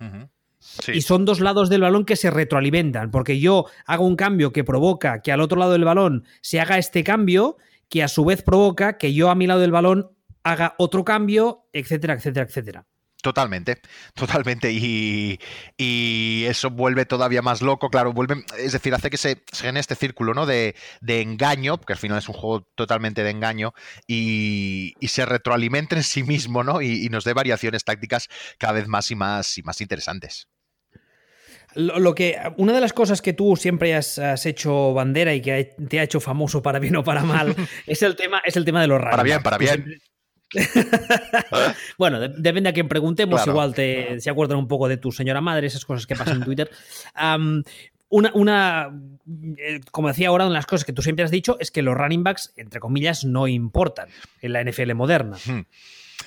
[0.94, 4.64] Y son dos lados del balón que se retroalimentan, porque yo hago un cambio que
[4.64, 7.58] provoca que al otro lado del balón se haga este cambio,
[7.90, 10.12] que a su vez provoca que yo a mi lado del balón
[10.44, 12.86] haga otro cambio, etcétera, etcétera, etcétera.
[13.24, 13.80] Totalmente,
[14.16, 14.70] totalmente.
[14.70, 15.40] Y,
[16.46, 19.96] eso vuelve todavía más loco, claro, vuelve, es decir, hace que se, se genere este
[19.96, 20.46] círculo ¿no?
[20.46, 20.76] de,
[21.08, 23.74] engaño, porque al final es un juego totalmente de engaño,
[24.08, 26.82] y, se retroalimente en sí mismo, ¿no?
[26.82, 30.50] Y, nos dé variaciones tácticas cada vez más y más y más interesantes.
[31.76, 36.00] Lo, que, una de las cosas que tú siempre has, hecho bandera y que te
[36.02, 37.56] ha hecho famoso para bien o para mal,
[37.88, 39.12] es el tema, es el tema de los raros.
[39.12, 40.02] Para bien, para bien.
[41.98, 45.68] bueno, depende a quien preguntemos, igual te, se acuerdan un poco de tu señora madre,
[45.68, 46.70] esas cosas que pasan en Twitter.
[48.10, 48.92] una, una,
[49.58, 51.82] eh, como decía ahora, una de las cosas que tú siempre has dicho es que
[51.82, 54.10] los running backs, entre comillas, no importan
[54.42, 55.38] en la NFL moderna.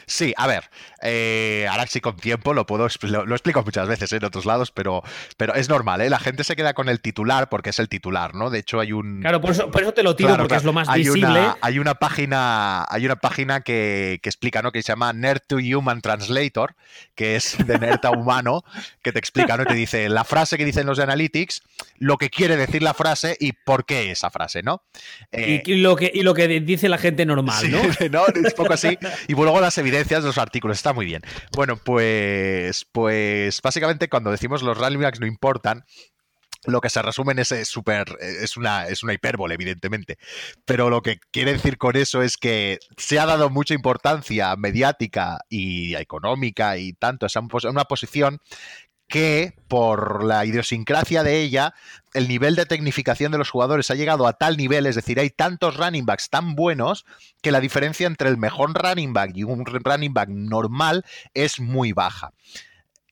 [0.09, 0.71] Sí, a ver,
[1.03, 5.03] eh, ahora sí con tiempo lo puedo lo, explico muchas veces en otros lados, pero,
[5.37, 6.09] pero es normal, ¿eh?
[6.09, 8.49] La gente se queda con el titular porque es el titular, ¿no?
[8.49, 9.21] De hecho hay un...
[9.21, 11.41] Claro, por eso, te lo tiro porque es lo más visible.
[11.61, 14.71] hay una página, hay una página que, explica, ¿no?
[14.71, 16.77] Que se llama Nerd to Human Translator,
[17.17, 18.63] que es de nerd a humano,
[19.03, 19.65] que te explica, ¿no?
[19.65, 21.63] Y te dice la frase que dicen los de Analytics,
[21.99, 24.85] lo que quiere decir la frase y por qué esa frase, ¿no?
[25.33, 27.81] y, eh, lo que, y lo que dice la gente normal, ¿no?
[28.11, 28.27] ¿no?
[28.29, 28.97] Es poco así.
[29.27, 31.23] Y luego las evidencias de los artículos, está muy bien.
[31.55, 35.85] Bueno, pues, pues básicamente cuando decimos los running backs no importan,
[36.67, 40.19] lo que se resume en super es una es una hipérbole evidentemente.
[40.65, 45.39] Pero lo que quiere decir con eso es que se ha dado mucha importancia mediática
[45.49, 47.27] y económica y tanto.
[47.27, 48.41] A una posición
[49.09, 51.75] que por la idiosincrasia de ella,
[52.15, 55.31] el nivel de tecnificación de los jugadores ha llegado a tal nivel, es decir, hay
[55.31, 57.05] tantos running backs tan buenos
[57.43, 61.93] que la diferencia entre el mejor running back y un running back normal es muy
[61.93, 62.33] baja.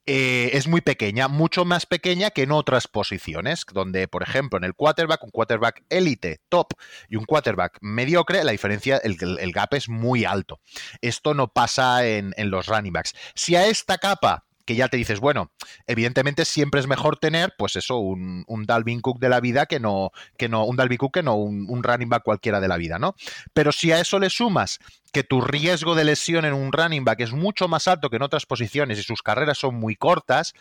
[0.07, 4.65] Eh, es muy pequeña, mucho más pequeña que en otras posiciones, donde, por ejemplo, en
[4.65, 6.75] el quarterback, un quarterback élite, top,
[7.09, 9.17] y un quarterback mediocre, la diferencia, el,
[9.53, 10.61] gap es muy alto.
[11.01, 13.15] Esto no pasa en, en los running backs.
[13.35, 15.51] Si a esta capa que ya te dices, bueno,
[15.87, 20.11] evidentemente siempre es mejor tener, pues eso, un, Dalvin Cook de la vida que no,
[20.37, 22.99] que no, un Dalvin Cook que no un, un running back cualquiera de la vida,
[22.99, 23.15] ¿no?
[23.53, 24.81] Pero si a eso le sumas
[25.15, 28.23] que tu riesgo de lesión en un running back es mucho más alto que en
[28.23, 30.55] otras posiciones y sus carreras son muy cortas,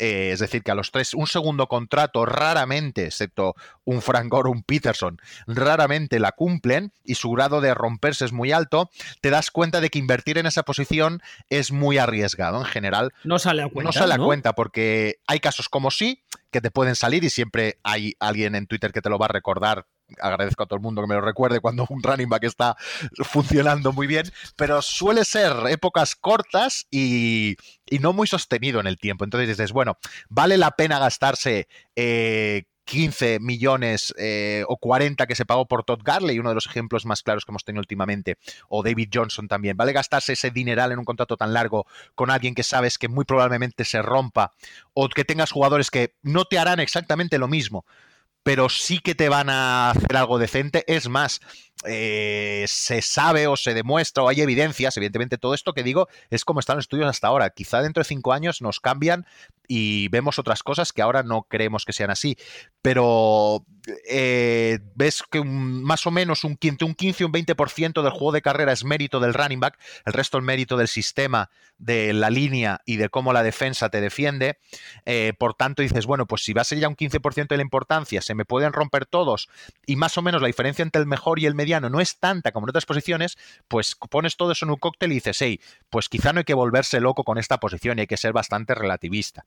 [0.00, 4.48] eh, es decir, que a los tres, un segundo contrato raramente, excepto un Frank Gore
[4.48, 9.30] o un Peterson, raramente la cumplen y su grado de romperse es muy alto, te
[9.30, 12.58] das cuenta de que invertir en esa posición es muy arriesgado.
[12.58, 13.88] En general, no sale a cuenta.
[13.88, 17.78] No sale a cuenta porque hay casos como sí que te pueden salir y siempre
[17.84, 19.86] hay alguien en Twitter que te lo va a recordar
[20.20, 22.76] agradezco a todo el mundo que me lo recuerde cuando un running back está
[23.24, 24.24] funcionando muy bien,
[24.56, 27.56] pero suele ser épocas cortas y,
[28.00, 29.24] no muy sostenido en el tiempo.
[29.24, 29.98] Entonces dices, bueno,
[30.28, 36.00] vale la pena gastarse 15 eh, millones eh, o 40 que se pagó por Todd
[36.02, 39.76] Garley, uno de los ejemplos más claros que hemos tenido últimamente, o David Johnson también.
[39.76, 43.24] ¿Vale gastarse ese dineral en un contrato tan largo con alguien que sabes que muy
[43.24, 44.52] probablemente se rompa
[44.94, 47.84] o que tengas jugadores que no te harán exactamente lo mismo?
[48.42, 50.84] Pero sí que te van a hacer algo decente.
[50.86, 51.40] Es más,
[51.84, 56.44] eh, se sabe o se demuestra o hay evidencias, evidentemente todo esto que digo es
[56.44, 57.50] como están los estudios hasta ahora.
[57.50, 59.26] Quizá dentro de cinco años nos cambian
[59.68, 62.36] y vemos otras cosas que ahora no creemos que sean así.
[62.82, 63.64] Pero
[64.08, 68.42] eh, ves que más o menos un 15, un 15, un 20% del juego de
[68.42, 72.80] carrera es mérito del running back, el resto es mérito del sistema, de la línea
[72.86, 74.58] y de cómo la defensa te defiende.
[75.04, 77.62] Eh, por tanto, dices, bueno, pues si va a ser ya un 15% de la
[77.62, 79.48] importancia, se me pueden romper todos
[79.86, 82.50] y más o menos la diferencia entre el mejor y el mediano no es tanta
[82.50, 86.08] como en otras posiciones, pues pones todo eso en un cóctel y dices, hey, pues
[86.08, 89.44] quizá no hay que volverse loco con esta posición y hay que ser bastante relativista.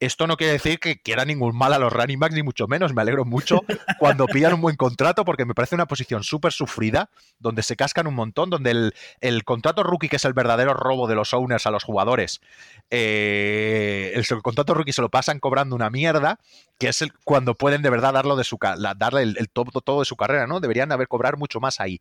[0.00, 2.92] Esto no quiere decir que quiera ningún mal a los running backs, ni mucho menos.
[2.92, 3.60] Me alegro mucho
[3.98, 8.06] cuando pillan un buen contrato porque me parece una posición súper sufrida, donde se cascan
[8.06, 11.70] un montón, donde el, contrato rookie, que es el verdadero robo de los owners a
[11.70, 12.40] los jugadores,
[12.90, 16.38] eh, el, contrato rookie se lo pasan cobrando una mierda,
[16.78, 18.58] que es el, cuando pueden de verdad darlo de su,
[18.96, 20.60] darle el, todo, todo, de su carrera, ¿no?
[20.60, 22.00] Deberían haber cobrar mucho más ahí.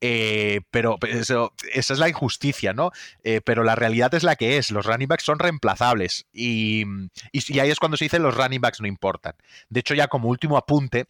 [0.00, 2.90] Eh, pero eso, esa es la injusticia, ¿no?
[3.22, 4.70] Eh, pero la realidad es la que es.
[4.70, 6.84] Los running backs son reemplazables y,
[7.32, 9.34] y, ahí es cuando se dice los running backs no importan.
[9.68, 11.06] De hecho, ya como último apunte,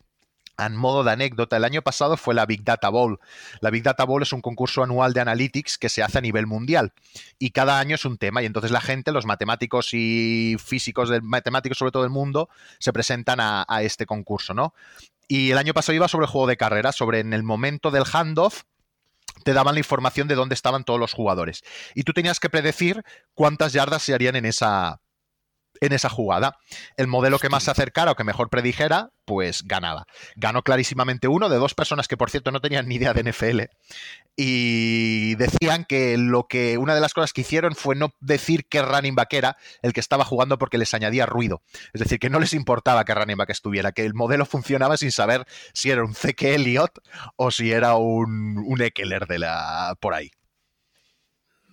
[0.66, 3.18] en modo de anécdota, el año pasado fue la Big Data Bowl.
[3.60, 6.46] La Big Data Bowl es un concurso anual de analytics que se hace a nivel
[6.46, 6.92] mundial
[7.38, 11.78] y cada año es un tema y entonces la gente, los matemáticos y físicos, matemáticos
[11.78, 12.48] sobre todo del mundo,
[12.78, 14.74] se presentan a este concurso, ¿no?
[15.30, 18.02] Y el año pasado iba sobre el juego de carrera, sobre en el momento del
[18.02, 18.62] handoff,
[19.44, 21.62] te daban la información de dónde estaban todos los jugadores.
[21.94, 25.00] Y tú tenías que predecir cuántas yardas se harían en esa,
[25.80, 26.56] en esa jugada.
[26.96, 30.06] El modelo que más se acercara o que mejor predijera, pues ganaba.
[30.36, 33.60] Ganó clarísimamente uno de dos personas que, por cierto, no tenían ni idea de NFL.
[34.36, 38.82] Y decían que lo que una de las cosas que hicieron fue no decir qué
[38.82, 41.62] running back era el que estaba jugando porque les añadía ruido.
[41.92, 45.12] Es decir, que no les importaba qué running back estuviera, que el modelo funcionaba sin
[45.12, 46.98] saber si era un Zeke Elliott
[47.36, 50.30] o si era un, un Eckler de la, por ahí.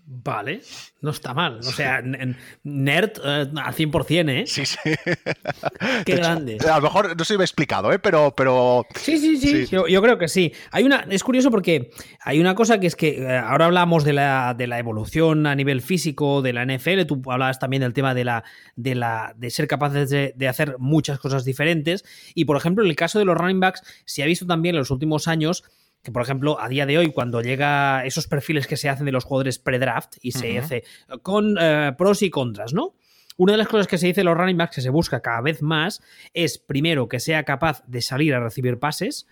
[0.09, 0.61] Vale,
[1.01, 1.59] no está mal.
[1.59, 4.47] O sea, nerd eh, a 100%, ¿eh?
[4.47, 4.77] Sí, sí.
[6.05, 6.57] Qué grande.
[6.65, 7.99] A lo mejor no se me ha explicado, ¿eh?
[7.99, 8.85] Pero, pero...
[8.95, 9.67] Sí, sí, sí.
[9.69, 10.53] Yo, creo que sí.
[10.71, 11.91] Hay una, es curioso porque
[12.21, 15.55] hay una cosa que es que eh, ahora hablamos de la, de la evolución a
[15.55, 17.05] nivel físico de la NFL.
[17.05, 18.45] Tú hablabas también del tema de la,
[18.77, 22.05] de la, de ser capaces de, de hacer muchas cosas diferentes.
[22.33, 24.79] Y por ejemplo, en el caso de los running backs, se ha visto también en
[24.79, 25.65] los últimos años
[26.07, 29.11] que por ejemplo a día de hoy cuando llega esos perfiles que se hacen de
[29.11, 30.85] los jugadores pre-draft y se hace
[31.21, 32.95] con eh, pros y contras, ¿no?
[33.35, 35.41] Una de las cosas que se dice en los running backs que se busca cada
[35.41, 36.01] vez más
[36.33, 39.27] es primero que sea capaz de salir a recibir pases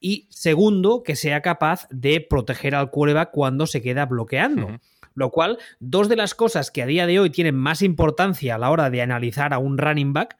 [0.00, 4.80] y segundo que sea capaz de proteger al quarterback cuando se queda bloqueando.
[5.14, 8.58] Lo cual, dos de las cosas que a día de hoy tienen más importancia a
[8.58, 10.36] la hora de analizar a un running back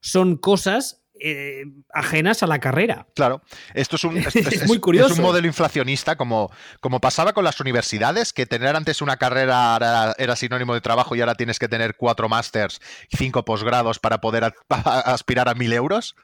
[0.00, 3.06] son cosas eh, ajenas a la carrera.
[3.14, 3.42] Claro,
[3.74, 4.14] esto es un,
[4.66, 5.12] muy curioso.
[5.12, 10.14] Es un modelo inflacionista, como, como pasaba con las universidades, que tener antes una carrera
[10.18, 12.80] era, sinónimo de trabajo y ahora tienes que tener cuatro másters
[13.10, 16.16] y cinco posgrados para poder aspirar a mil euros,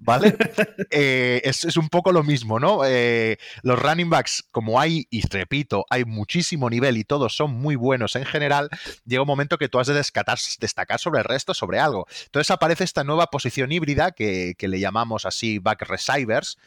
[0.00, 0.36] ¿vale?
[0.90, 2.80] Eh, es, un poco lo mismo, ¿no?
[2.84, 7.76] Eh, los running backs, como hay, y repito, hay muchísimo nivel y todos son muy
[7.76, 8.68] buenos en general,
[9.06, 12.06] llega un momento que tú has de destacar sobre el resto, sobre algo.
[12.26, 16.58] Entonces aparece esta nueva posición híbrida que que, le llamamos así back receivers,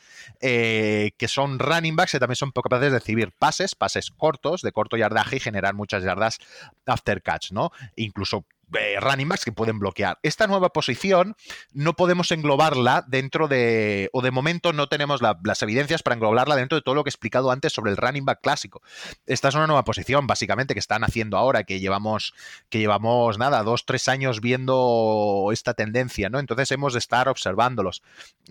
[0.41, 4.71] eh, que son running backs que también son capaces de recibir pases, pases cortos, de
[4.71, 6.39] corto yardaje y generar muchas yardas
[6.85, 7.71] after catch, ¿no?
[7.95, 10.19] Incluso eh, running backs que pueden bloquear.
[10.23, 11.36] Esta nueva posición
[11.73, 16.75] no podemos englobarla dentro de, o de momento no tenemos las evidencias para englobarla dentro
[16.78, 18.82] de todo lo que he explicado antes sobre el running back clásico.
[19.25, 22.34] Esta es una nueva posición, básicamente, que están haciendo ahora, que llevamos,
[22.69, 26.39] que llevamos nada, dos, tres años viendo esta tendencia, ¿no?
[26.39, 28.01] Entonces hemos de estar observándolos.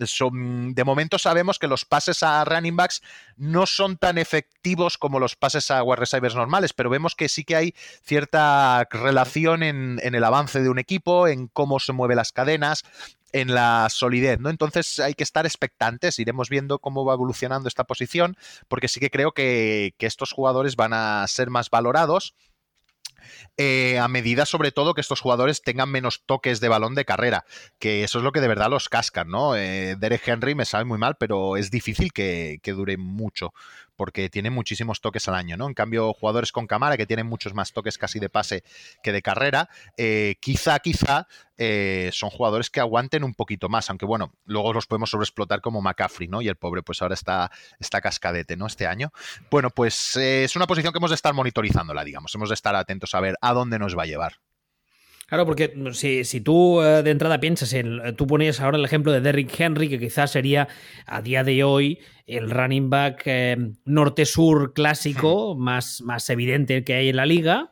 [0.05, 3.01] Son, de momento sabemos que los pases a running backs
[3.37, 7.43] no son tan efectivos como los pases a wide receivers normales, pero vemos que sí
[7.43, 12.17] que hay cierta relación en en el avance de un equipo, en cómo se mueven
[12.17, 12.83] las cadenas,
[13.31, 14.49] en la solidez, ¿no?
[14.49, 18.37] Entonces hay que estar expectantes, iremos viendo cómo va evolucionando esta posición,
[18.67, 22.35] porque sí que creo que, estos jugadores van a ser más valorados.
[23.57, 27.43] Eh, a medida, sobre todo, que estos jugadores tengan menos toques de balón de carrera,
[27.79, 29.55] que eso es lo que de verdad los cascan, ¿no?
[29.55, 33.53] Eh, Derek Henry me sabe muy mal, pero es difícil que, que dure mucho
[33.95, 35.67] porque tiene muchísimos toques al año, ¿no?
[35.67, 38.63] En cambio, jugadores con cámara que tienen muchos más toques casi de pase
[39.03, 41.27] que de carrera, eh, quizá, quizá
[41.57, 45.81] eh, son jugadores que aguanten un poquito más, aunque bueno, luego los podemos sobreexplotar como
[45.81, 46.41] McCaffrey, ¿no?
[46.41, 48.67] Y el pobre pues ahora está, está cascadete, ¿no?
[48.67, 49.11] Este año.
[49.49, 52.75] Bueno, pues eh, es una posición que hemos de estar monitorizándola, digamos, hemos de estar
[52.75, 54.39] atentos a ver a dónde nos va a llevar.
[55.27, 57.99] Claro, porque si, si tú eh, de entrada piensas en.
[58.05, 60.67] Eh, tú ponías ahora el ejemplo de Derrick Henry, que quizás sería
[61.07, 67.09] a día de hoy el running back eh, norte-sur clásico más, más evidente que hay
[67.09, 67.71] en la liga.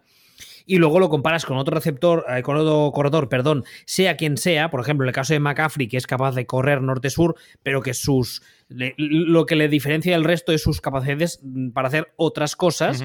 [0.65, 4.79] Y luego lo comparas con otro receptor, con otro corredor, perdón, sea quien sea, por
[4.79, 8.41] ejemplo, en el caso de McCaffrey, que es capaz de correr norte-sur, pero que sus.
[8.69, 13.03] lo que le diferencia del resto es sus capacidades mm, para hacer otras cosas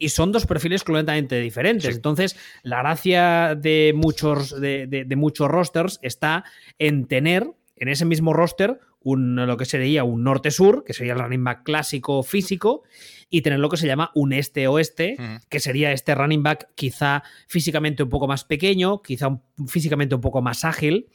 [0.00, 1.94] y son dos perfiles completamente diferentes.
[1.94, 6.44] Entonces, la gracia de muchos, de, muchos rosters está
[6.78, 11.18] en tener en ese mismo roster un, lo que sería un norte-sur, que sería el
[11.18, 12.82] running back clásico físico,
[13.28, 15.16] y tener lo que se llama un este-oeste,
[15.48, 20.40] que sería este running back quizá físicamente un poco más pequeño, quizá físicamente un poco
[20.40, 21.08] más ágil,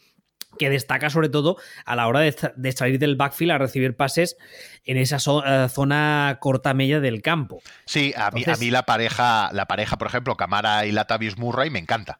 [0.57, 4.37] que destaca sobre todo a la hora de, salir del backfield a recibir pases
[4.85, 7.61] en esa eh, zona corta media del campo.
[7.85, 11.69] Sí, a mí, a mí la pareja, la pareja, por ejemplo, Camara y Latavius Murray
[11.69, 12.19] me encanta.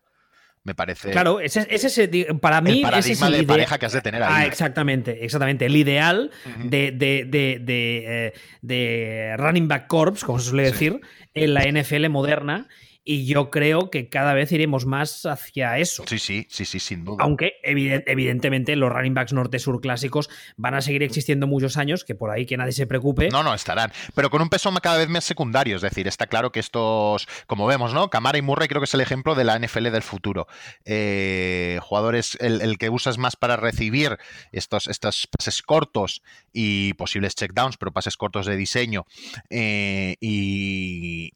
[0.65, 1.11] Me parece.
[1.11, 2.09] Claro, ese, ese,
[2.41, 2.81] para mí.
[2.83, 4.33] El ese es el de pareja que has de tener ahí.
[4.35, 5.67] Ah, exactamente, exactamente.
[5.67, 7.23] El ideal de, de,
[7.61, 8.33] de,
[8.67, 11.01] eh, running back corps, como se suele decir,
[11.35, 12.67] en la NFL moderna.
[13.07, 16.03] Y yo creo que cada vez iremos más hacia eso.
[16.07, 17.23] Sí, sí, sí, sí, sin duda.
[17.23, 22.31] Aunque evidentemente los running backs norte-sur clásicos van a seguir existiendo muchos años, que por
[22.31, 23.29] ahí que nadie se preocupe.
[23.29, 23.91] No, no, estarán.
[24.15, 25.75] Pero con un peso cada vez más secundario.
[25.75, 28.09] Es decir, está claro que estos, como vemos, ¿no?
[28.09, 30.47] Camara y Murray creo que es el ejemplo de la NFL del futuro.
[30.85, 34.17] Eh, jugadores, el, que usas más para recibir
[34.51, 36.23] estos, estos pases cortos
[36.57, 39.05] y posibles checkdowns, pero pases cortos de diseño
[39.49, 41.31] eh, y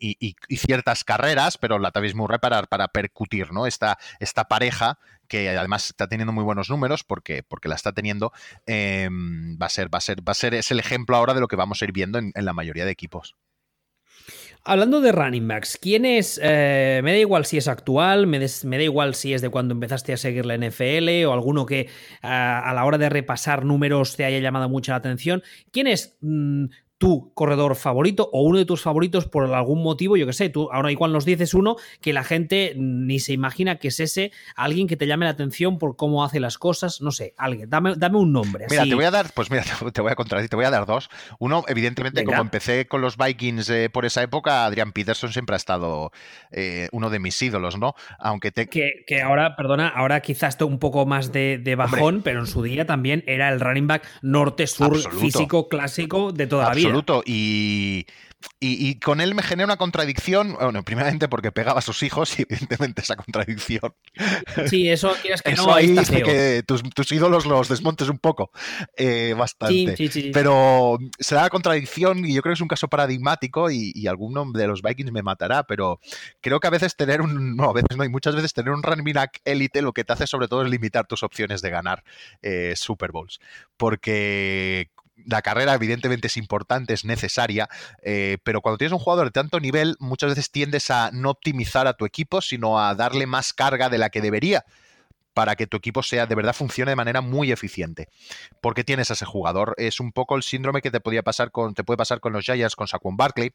[0.57, 3.67] ciertas carreras pero Latavius Murray para, para percutir, ¿no?
[3.67, 8.31] Esta, esta pareja que además está teniendo muy buenos números porque, porque la está teniendo,
[8.65, 11.41] em, va a ser, va a ser, va a ser, es el ejemplo ahora de
[11.41, 13.35] lo que vamos a ir viendo en, la mayoría de equipos.
[14.63, 16.39] Hablando de running backs, ¿quién es?
[16.43, 20.13] Eh, me da igual si es actual, me, da igual si es de cuando empezaste
[20.13, 21.89] a seguir la NFL o alguno que
[22.21, 25.41] a la hora de repasar números te haya llamado mucho la atención.
[25.71, 26.65] ¿Quién es mm,
[26.99, 30.69] tu corredor favorito o uno de tus favoritos por algún motivo, yo que sé, tú
[30.71, 34.85] ahora igual nos dices uno que la gente ni se imagina que es ese, alguien
[34.85, 38.17] que te llame la atención por cómo hace las cosas, no sé, alguien, dame, dame
[38.17, 38.65] un nombre.
[38.69, 40.85] Mira, te voy a dar, pues mira, te voy a contradecir, te voy a dar
[40.85, 41.09] dos.
[41.39, 45.57] Uno, evidentemente, como empecé con los Vikings eh, por esa época, Adrian Peterson siempre ha
[45.57, 46.11] estado
[46.51, 47.95] eh, uno de mis ídolos, ¿no?
[48.19, 48.67] Aunque te...
[48.67, 52.61] Que, que ahora, perdona, ahora quizás esté un poco más de, bajón, pero en su
[52.61, 56.88] día también era el running back norte-sur físico clásico de toda la vida.
[56.89, 57.23] Absoluto.
[57.25, 58.05] Y,
[58.61, 62.43] y, con él me genera una contradicción, bueno, primeramente porque pegaba a sus hijos y
[62.43, 63.93] evidentemente esa contradicción.
[64.67, 68.51] Sí, eso quieres que no, ahí hace que tus, ídolos los desmontes un poco,
[68.95, 69.97] eh, bastante.
[69.97, 73.69] Sí, sí, pero se da la contradicción y yo creo que es un caso paradigmático
[73.71, 75.99] y, alguno de los Vikings me matará, pero
[76.41, 78.81] creo que a veces tener un, no, a veces no, y muchas veces tener un
[78.81, 82.03] running back élite lo que te hace sobre todo es limitar tus opciones de ganar
[82.41, 83.39] eh, Super Bowls,
[83.77, 84.89] porque
[85.25, 87.69] la carrera evidentemente es importante, es necesaria,
[88.03, 91.87] eh, pero cuando tienes un jugador de tanto nivel, muchas veces tiendes a no optimizar
[91.87, 94.65] a tu equipo, sino a darle más carga de la que debería
[95.39, 98.09] para que tu equipo sea de verdad funcione de manera muy eficiente.
[98.61, 99.73] Porque tienes a ese jugador.
[99.77, 102.43] Es un poco el síndrome que te podía pasar con, te puede pasar con los
[102.43, 103.53] Giants, con Saquon Barkley,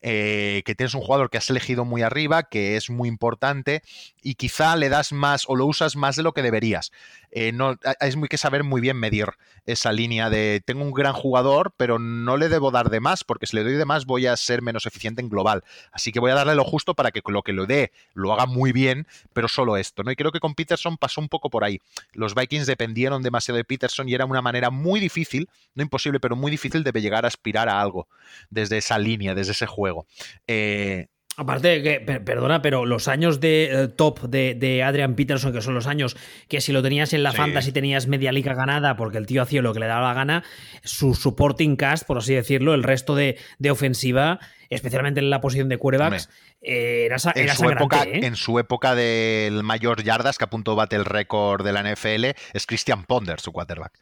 [0.00, 3.82] eh, que tienes un jugador que has elegido muy arriba, que es muy importante
[4.22, 6.90] y quizá le das más o lo usas más de lo que deberías.
[7.30, 9.26] Eh, no, es muy que saber muy bien medir
[9.66, 13.46] esa línea de tengo un gran jugador, pero no le debo dar de más, porque
[13.46, 15.62] si le doy de más voy a ser menos eficiente en global.
[15.92, 18.46] Así que voy a darle lo justo para que lo que lo dé lo haga
[18.46, 20.02] muy bien, pero solo esto.
[20.02, 20.10] ¿no?
[20.10, 21.80] Y creo que con Peterson pasó un poco por ahí.
[22.12, 26.36] Los Vikings dependieron demasiado de Peterson y era una manera muy difícil, no imposible, pero
[26.36, 28.08] muy difícil de llegar a aspirar a algo
[28.50, 30.06] desde esa línea, desde ese juego.
[30.46, 35.74] Eh, Aparte que, perdona, pero los años de eh, top de, Adrian Peterson, que son
[35.74, 36.16] los años
[36.48, 39.62] que si lo tenías en la fantasy tenías media liga ganada porque el tío hacía
[39.62, 40.44] lo que le daba la gana,
[40.82, 43.38] su supporting cast, por así decirlo, el resto de,
[43.70, 46.28] ofensiva, especialmente en la posición de quarterbacks,
[46.60, 48.26] eh, era, en, su época, ¿eh?
[48.26, 52.66] en su época del mayor yardas que apuntó bate el récord de la NFL, es
[52.66, 53.92] Christian Ponder, su quarterback.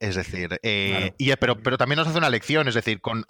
[0.00, 3.26] Es decir, y, pero, pero también nos hace una lección, es decir, con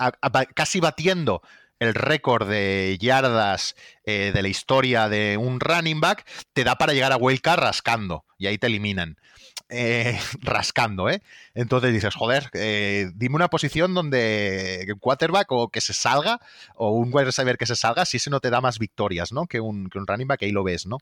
[0.54, 1.42] casi batiendo
[1.80, 3.74] el récord de yardas
[4.04, 8.24] eh, de la historia de un running back, te da para llegar a Wildcard rascando
[8.38, 9.16] y ahí te eliminan.
[9.72, 11.22] Eh, rascando, ¿eh?
[11.54, 16.40] Entonces dices, joder, eh, dime una posición donde un quarterback o que se salga,
[16.74, 19.46] o un wide receiver que se salga, si ese no te da más victorias, ¿no?
[19.46, 20.98] Que un, que un running back, ahí lo ves, ¿no?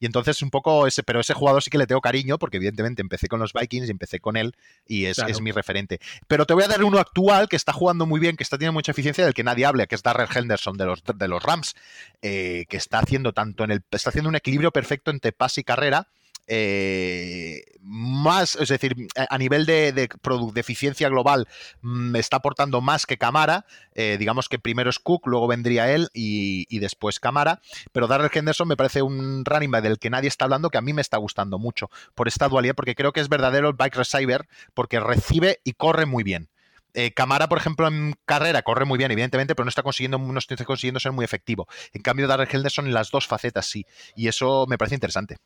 [0.00, 3.02] Y entonces un poco ese, pero ese jugador sí que le tengo cariño, porque evidentemente
[3.02, 4.54] empecé con los Vikings y empecé con él,
[4.86, 6.00] y es, mi referente.
[6.26, 8.72] Pero te voy a dar uno actual que está jugando muy bien, que está teniendo
[8.72, 11.74] mucha eficiencia, del que nadie habla, que es Darrell Henderson de los, de los Rams,
[12.22, 16.08] que está haciendo tanto en el, está haciendo un equilibrio perfecto entre pase y carrera,
[16.46, 20.08] eh, más, es decir, a nivel de, de,
[20.56, 21.46] eficiencia global,
[21.82, 23.66] me mm, está aportando más que Camara.
[23.94, 27.60] Eh, digamos que primero es Cook, luego vendría él y, después Camara.
[27.92, 30.82] Pero Darrell Henderson me parece un running back del que nadie está hablando, que a
[30.82, 33.96] mí me está gustando mucho por esta dualidad, porque creo que es verdadero el bike
[33.96, 36.48] receiver, porque recibe y corre muy bien.
[36.94, 40.38] Eh, Camara, por ejemplo, en carrera corre muy bien, evidentemente, pero no está consiguiendo, no
[40.38, 41.68] está consiguiendo ser muy efectivo.
[41.92, 43.84] En cambio, Darrell Henderson en las dos facetas sí.
[44.14, 45.36] Y eso me parece interesante.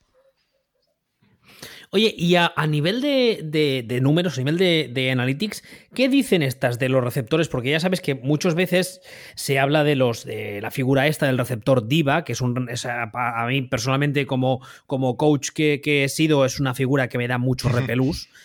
[1.92, 7.02] Oye, y a, nivel de, números, a nivel de, analytics, ¿qué dicen estas de los
[7.02, 7.48] receptores?
[7.48, 9.00] Porque ya sabes que muchas veces
[9.34, 13.46] se habla de los de la figura esta del receptor diva, que es un a,
[13.48, 17.38] mí personalmente como, como coach que, que, he sido, es una figura que me da
[17.38, 18.28] mucho repelús.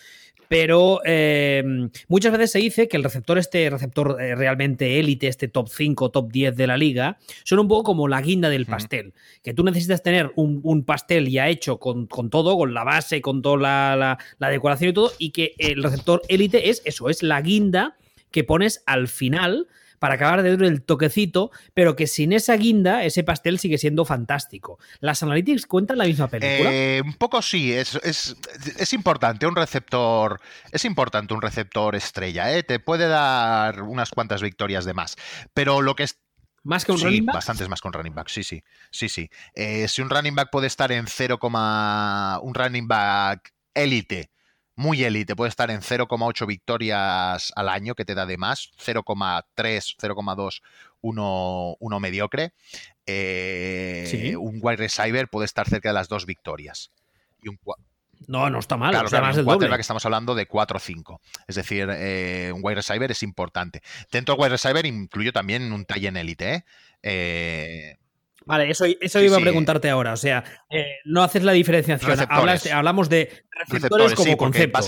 [0.48, 5.48] Pero em, muchas veces se dice que el receptor, este receptor eh, realmente élite, este
[5.48, 9.12] top 5, top 10 de la liga, son un poco como la guinda del pastel.
[9.42, 13.56] Que tú necesitas tener un, pastel ya hecho con, todo, con la base, con toda
[13.56, 17.96] la, la decoración y todo, y que el receptor élite es eso, es la guinda
[18.30, 19.66] que pones al final
[19.98, 24.04] para acabar de dar el toquecito, pero que sin esa guinda, ese pastel sigue siendo
[24.04, 24.78] fantástico.
[25.00, 26.70] ¿Las Analytics cuentan la misma película?
[26.72, 30.40] Eh, un poco sí, es, es, importante un receptor,
[30.72, 32.62] es importante un receptor estrella, ¿eh?
[32.62, 35.16] te puede dar unas cuantas victorias de más,
[35.54, 36.18] pero lo que es
[36.62, 37.36] ¿Más que un running back?
[37.36, 38.60] Bastantes más que un running back, sí, sí.
[38.90, 39.30] Sí, sí.
[39.54, 41.38] Eh, si un running back puede estar en 0,
[42.42, 44.32] un running back élite
[44.76, 49.96] muy élite, puede estar en 0,8 victorias al año, que te da de más, 0,3,
[49.98, 50.62] 0,2,
[51.00, 52.52] uno, uno mediocre.
[53.06, 56.92] eh, un wide receiver puede estar cerca de las dos victorias.
[57.42, 57.58] Y un,
[58.26, 58.90] no, no está mal.
[58.90, 61.20] Claro, claro, que estamos hablando de 4 o 5.
[61.46, 63.82] Es decir, eh, un wide receiver es importante.
[64.10, 66.54] Dentro del wide receiver incluyo también un talle en élite.
[66.54, 66.64] ¿eh?
[67.02, 67.96] eh
[68.46, 70.12] Vale, eso, eso iba a preguntarte ahora.
[70.12, 72.16] O sea, eh, no haces la diferenciación.
[72.72, 74.78] hablamos de receptores, como concepto.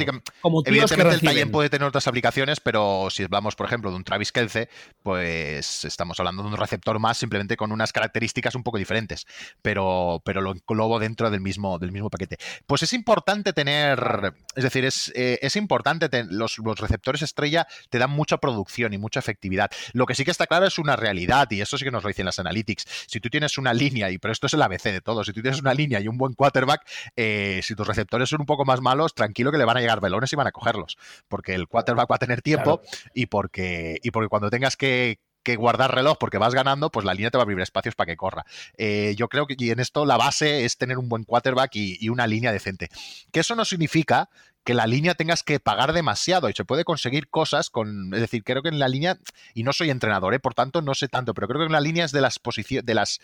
[0.65, 4.31] evidentemente el Tallen puede tener otras aplicaciones, pero si hablamos, por ejemplo, de un Travis
[4.31, 4.69] Kelce,
[5.03, 9.27] pues estamos hablando de un receptor más simplemente con unas características un poco diferentes,
[9.61, 12.37] pero, pero lo englobo dentro del mismo, del mismo paquete.
[12.65, 17.99] Pues es importante tener, es decir, es, eh, es importante, los, los receptores estrella te
[17.99, 19.69] dan mucha producción y mucha efectividad.
[19.95, 22.09] Lo que sí que está claro es una realidad, y eso sí que nos lo
[22.09, 22.87] dicen las analytics.
[23.09, 25.41] Si tú tienes una línea, y pero esto es el ABC de todo, si tú
[25.41, 26.87] tienes una línea y un buen quarterback,
[27.17, 30.01] eh, si tus receptores son un poco más malos, tranquilo que le van a llegar
[30.01, 32.83] velones y van a cogerlos, porque el quarterback va a tener tiempo
[33.15, 35.21] y, porque, y porque cuando tengas que,
[35.57, 38.19] guardar reloj porque vas ganando, pues la línea te va a abrir espacios para que
[38.19, 38.45] corra.
[38.77, 41.97] Eh, yo creo que y en esto la base es tener un buen quarterback y,
[41.99, 42.91] y, una línea decente.
[43.33, 44.29] Que eso no significa
[44.69, 48.45] que la línea tengas que pagar demasiado y se puede conseguir cosas con, es decir,
[48.45, 49.17] creo que en la línea,
[49.55, 50.41] y no soy entrenador, ¿eh?
[50.41, 52.85] por tanto no sé tanto, pero creo que en la línea es de las posiciones,
[52.85, 53.19] de las,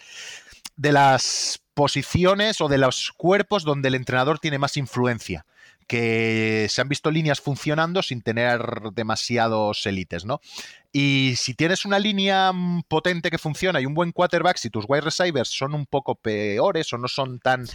[0.76, 5.44] de las posiciones o de los cuerpos donde el entrenador tiene más influencia
[5.86, 8.62] que se han visto líneas funcionando sin tener
[8.94, 10.40] demasiados élites, ¿no?
[10.92, 12.52] Y si tienes una línea
[12.88, 16.90] potente que funciona y un buen quarterback, si tus wide receivers son un poco peores
[16.94, 17.66] o no son tan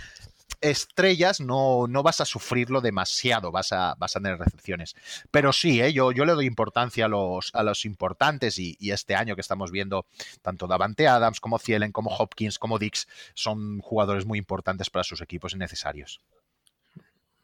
[0.62, 4.96] estrellas no, no vas a sufrirlo demasiado, vas a, vas a tener recepciones.
[5.32, 5.94] Pero sí, ¿eh?
[5.94, 9.42] yo, yo le doy importancia a los, a los importantes y, y, este año que
[9.42, 10.06] estamos viendo
[10.42, 15.22] tanto Davante Adams como Cielen, como Hopkins, como Dix, son jugadores muy importantes para sus
[15.22, 16.22] equipos y necesarios.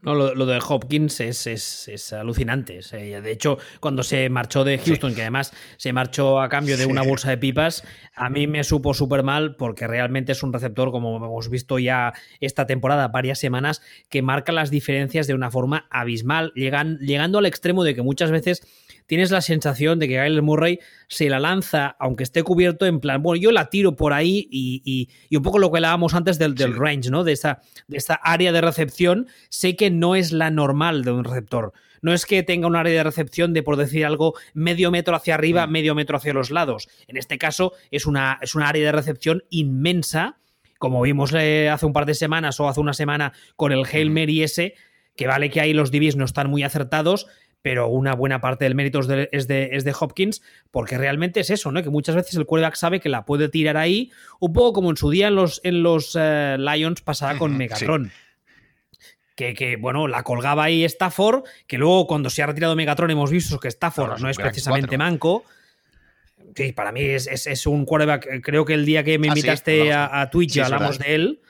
[0.05, 2.79] No, lo, de Hopkins es, es, alucinante.
[2.91, 7.01] De hecho, cuando se marchó de Houston, que además se marchó a cambio de una
[7.01, 7.83] bolsa de pipas,
[8.15, 12.13] a mí me supo súper mal porque realmente es un receptor, como hemos visto ya
[12.39, 17.47] esta temporada, varias semanas, que marca las diferencias de una forma abismal, llegan, llegando al
[17.47, 18.61] extremo de que muchas veces
[19.05, 23.21] tienes la sensación de que Kyler Murray se la lanza, aunque esté cubierto, en plan,
[23.21, 26.75] bueno, yo la tiro por ahí y, un poco lo que hablábamos antes del, del
[26.75, 27.23] range, ¿no?
[27.23, 31.23] De esta, de esta área de recepción, sé que no es la normal de un
[31.23, 31.73] receptor.
[32.01, 35.33] No es que tenga un área de recepción de, por decir algo, medio metro hacia
[35.33, 35.71] arriba, mm.
[35.71, 36.87] medio metro hacia los lados.
[37.07, 40.37] En este caso, es una, es una área de recepción inmensa,
[40.77, 44.11] como vimos eh, hace un par de semanas o hace una semana con el Hail
[44.11, 44.75] Mary ese,
[45.15, 47.25] que vale que ahí los divis no están muy acertados,
[47.65, 51.81] pero una buena parte del mérito es de, Hopkins, porque realmente es eso, ¿no?
[51.81, 54.97] Que muchas veces el quarterback sabe que la puede tirar ahí, un poco como en
[54.97, 58.11] su día en los, en los eh, Lions pasaba con Megatron.
[59.33, 63.59] Que, bueno, la colgaba ahí Stafford, que luego cuando se ha retirado Megatron hemos visto
[63.59, 65.43] que Stafford no, es precisamente manco.
[66.55, 68.27] Sí, para mí es, un quarterback.
[68.27, 71.41] Eh, creo que el día que me ah, invitaste a, Twitch hablamos de él.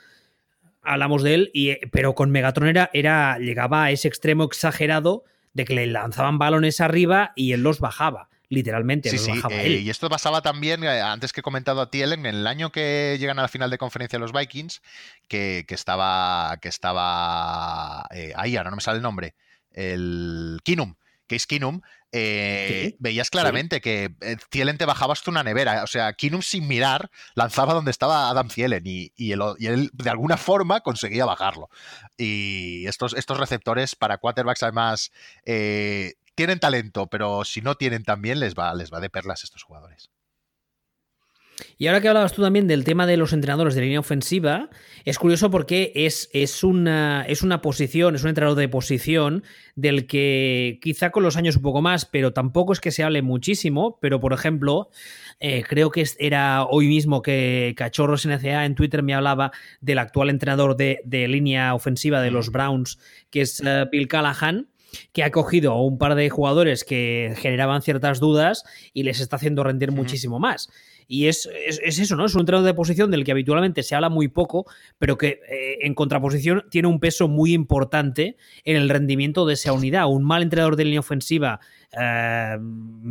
[0.80, 5.24] Hablamos de él, y, pero con Megatron era, era, llegaba a ese extremo exagerado
[5.56, 9.10] de que le lanzaban balones arriba y él los bajaba literalmente.
[9.10, 12.26] Sí, sí, eh, y esto pasaba también, eh, antes que he comentado a ti, Ellen,
[12.26, 14.82] en el año que llegan a la final de conferencia los Vikings,
[15.26, 19.34] que, estaba, que estaba eh, ahí, ahora no me sale el nombre,
[19.72, 20.94] el Kinum,
[21.26, 21.80] Case Kinum,
[22.12, 24.14] veías claramente que
[24.50, 25.82] Thielen te bajaba hasta una nevera.
[25.82, 30.36] O sea, Kinum sin mirar lanzaba donde estaba Adam Thielen y, y, él de alguna
[30.36, 31.68] forma conseguía bajarlo.
[32.16, 35.12] Y estos, estos receptores para quarterbacks además
[36.36, 40.10] tienen talento, pero si no tienen también les va, les va de perlas estos jugadores.
[41.78, 44.68] Y ahora que hablabas tú también del tema de los entrenadores de línea ofensiva,
[45.04, 49.44] es curioso porque es, es, una, es una posición, es un entrenador de posición
[49.74, 53.22] del que quizá con los años un poco más, pero tampoco es que se hable
[53.22, 54.90] muchísimo, pero por ejemplo,
[55.40, 60.30] eh, creo que era hoy mismo que Cachorros NCA en Twitter me hablaba del actual
[60.30, 62.98] entrenador de, línea ofensiva de los Browns,
[63.30, 64.68] que es eh, Bill Callahan,
[65.12, 69.36] que ha cogido a un par de jugadores que generaban ciertas dudas y les está
[69.36, 70.68] haciendo rendir muchísimo más.
[71.08, 72.26] Y es, eso, ¿no?
[72.26, 74.66] Es un entrenador de posición del que habitualmente se habla muy poco,
[74.98, 79.72] pero que eh, en contraposición tiene un peso muy importante en el rendimiento de esa
[79.72, 80.08] unidad.
[80.08, 81.60] Un mal entrenador de línea ofensiva
[81.98, 82.56] eh,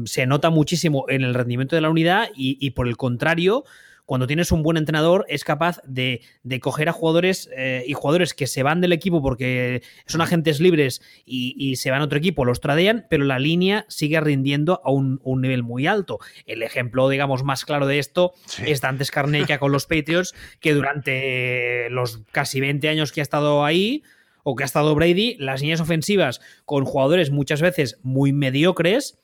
[0.06, 3.64] se nota muchísimo en el rendimiento de la unidad y por el contrario,
[4.06, 6.22] cuando tienes un buen entrenador, es capaz de,
[6.62, 11.02] coger a jugadores eh, y jugadores que se van del equipo porque son agentes libres
[11.26, 15.20] y, se van a otro equipo, los tradean, pero la línea sigue rindiendo a un,
[15.42, 16.20] nivel muy alto.
[16.46, 18.34] El ejemplo, digamos, más claro de esto
[18.66, 23.66] es Dante Scarnecchia con los Patriots, que durante los casi 20 años que ha estado
[23.66, 24.04] ahí,
[24.44, 29.20] o que ha estado Brady, las líneas ofensivas con jugadores muchas veces muy mediocres,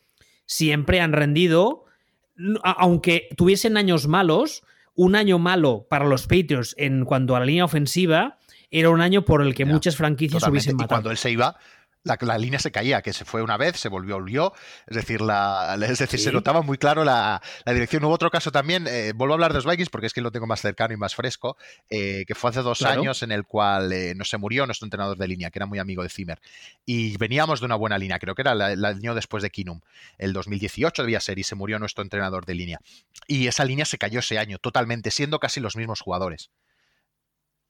[0.48, 1.86] siempre han rendido,
[2.64, 4.64] aunque tuviesen años malos,
[4.96, 8.38] un año malo para los Patriots en cuanto a la línea ofensiva
[8.70, 10.86] era un año por el que muchas franquicias hubiesen matado.
[10.86, 11.58] Y cuando él se iba,
[12.04, 14.54] la, línea se caía, que se fue una vez, se volvió, volvió.
[14.88, 18.04] Es decir, la, es decir se notaba muy claro la, dirección.
[18.04, 20.32] Hubo otro caso también, eh, vuelvo a hablar de los Vikings porque es que lo
[20.32, 21.58] tengo más cercano y más fresco,
[21.90, 25.18] eh, que fue hace dos años en el cual eh, no se murió nuestro entrenador
[25.18, 26.40] de línea, que era muy amigo de Zimmer.
[26.86, 29.82] Y veníamos de una buena línea, creo que era el año después de Kinum.
[30.18, 32.80] El 2018 debía ser y se murió nuestro entrenador de línea.
[33.28, 36.50] Y esa línea se cayó ese año totalmente, siendo casi los mismos jugadores.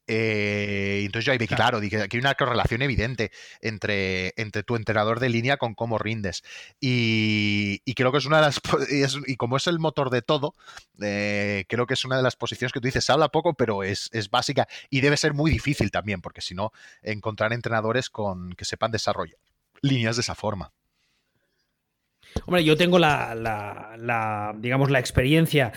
[0.08, 3.32] Eh, entonces yo ahí vi, claro, dije, aquí hay una correlación evidente
[3.62, 6.44] entre, entre tu entrenador de línea con cómo rindes.
[6.80, 8.62] Y, creo que es una de las,
[9.28, 10.56] y, como es el motor de todo,
[11.02, 14.10] eh, creo que es una de las posiciones que tú dices, habla poco, pero es,
[14.12, 16.72] es básica y debe ser muy difícil también, porque si no,
[17.02, 19.38] encontrar entrenadores con que sepan desarrollar
[19.82, 20.72] líneas de esa forma.
[22.46, 25.72] Hombre, yo tengo la, digamos, la experiencia,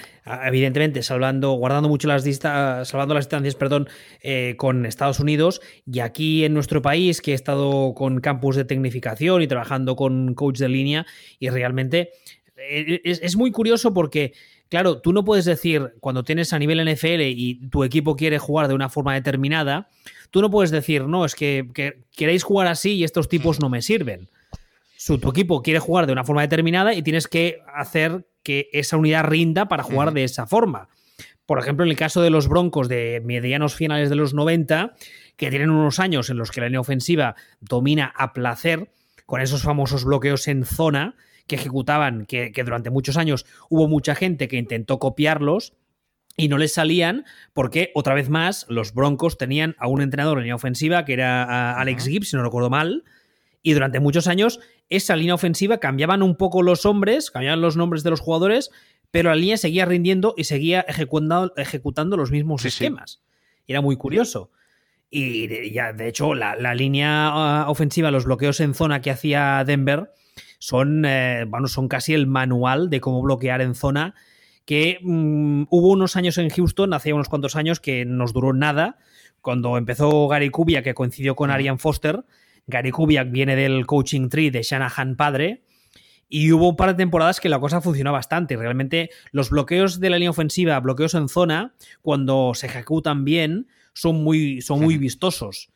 [0.44, 3.88] evidentemente, salvando, guardando mucho las distancias, salvando las distancias, perdón,
[4.20, 5.60] eh, con Estados Unidos.
[5.86, 10.34] Y aquí en nuestro país, que he estado con campus de tecnificación y trabajando con
[10.34, 11.06] coach de línea
[11.38, 12.10] y realmente
[12.56, 14.32] eh, es, muy curioso porque
[14.68, 18.68] claro, tú no puedes decir, cuando tienes a nivel NFL y tu equipo quiere jugar
[18.68, 19.88] de una forma determinada,
[20.30, 21.68] tú no puedes decir, no, es que
[22.16, 24.28] queréis jugar así y estos tipos no me sirven
[25.04, 28.96] su, tu equipo quiere jugar de una forma determinada y tienes que hacer que esa
[28.96, 30.88] unidad rinda para jugar de esa forma.
[31.44, 34.94] Por ejemplo, en el caso de los Broncos de medianos finales de los 90,
[35.36, 38.92] que tienen unos años en los que la línea ofensiva domina a placer,
[39.26, 44.48] con esos famosos bloqueos en zona que ejecutaban, que, durante muchos años hubo mucha gente
[44.48, 45.74] que intentó copiarlos
[46.34, 50.44] y no les salían porque, otra vez más, los Broncos tenían a un entrenador en
[50.44, 53.04] línea ofensiva que era Alex Gibbs, si no recuerdo mal,
[53.64, 54.60] y durante muchos años
[54.96, 58.70] esa línea ofensiva cambiaban un poco los hombres, cambiaban los nombres de los jugadores,
[59.10, 63.22] pero la línea seguía rindiendo y seguía ejecutando, ejecutando los mismos esquemas.
[63.66, 64.50] Era muy curioso.
[65.10, 70.10] Y ya, de hecho, la, línea ah, ofensiva, los bloqueos en zona que hacía Denver,
[70.58, 74.14] son, eh, bueno, son casi el manual de cómo bloquear en zona.
[74.64, 78.98] Que mm, hubo unos años en Houston, hace unos cuantos años, que nos duró nada.
[79.40, 82.24] Cuando empezó Gary Kubia, que coincidió con Arian Foster,
[82.66, 85.64] Gary Kubiak viene del coaching tree de Shanahan padre.
[86.28, 88.56] Y hubo un par de temporadas que la cosa funcionó bastante.
[88.56, 94.24] Realmente los bloqueos de la línea ofensiva, bloqueos en zona, cuando se ejecutan bien, son
[94.24, 95.73] muy, son muy vistosos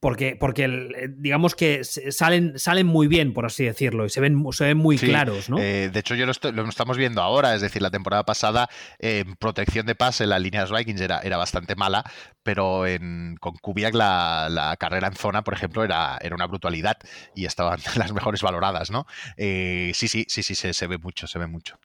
[0.00, 4.44] porque, porque eh, digamos que salen, salen muy bien, por así decirlo, y se ven,
[4.52, 5.58] se ven muy claros, ¿no?
[5.58, 6.32] Eh, de hecho, yo lo,
[6.68, 8.68] estamos viendo ahora, es decir, la temporada pasada,
[8.98, 12.04] en protección de pase, la línea de Vikings era, era bastante mala,
[12.42, 16.98] pero en, con Kubiak la, carrera en zona, por ejemplo, era, era una brutalidad
[17.34, 19.06] y estaban las mejores valoradas, ¿no?
[19.36, 21.78] Eh, sí, sí, sí, sí, se, se ve mucho, se ve mucho.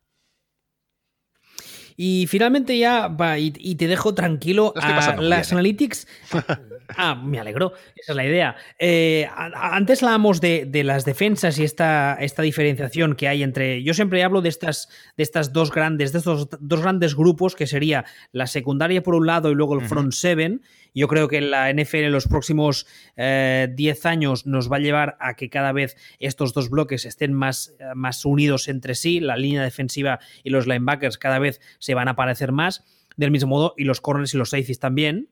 [2.04, 6.08] Y finalmente ya, va, y, te dejo tranquilo, a las analytics
[6.98, 8.56] Ah, me alegro, esa es la idea.
[8.80, 13.84] Eh, antes hablábamos de, de, las defensas y esta, esta diferenciación que hay entre.
[13.84, 17.68] Yo siempre hablo de estas, de estas dos grandes, de estos dos grandes grupos, que
[17.68, 20.64] sería la secundaria por un lado y luego el front seven.
[20.94, 22.86] Yo creo que la NFL en los próximos
[23.16, 27.34] 10 eh, años nos va a llevar a que cada vez estos dos bloques estén
[27.34, 29.20] más, más unidos entre sí.
[29.20, 32.84] La línea defensiva y los linebackers cada vez se van a parecer más.
[33.18, 35.30] Del mismo modo, y los corners y los safeties también.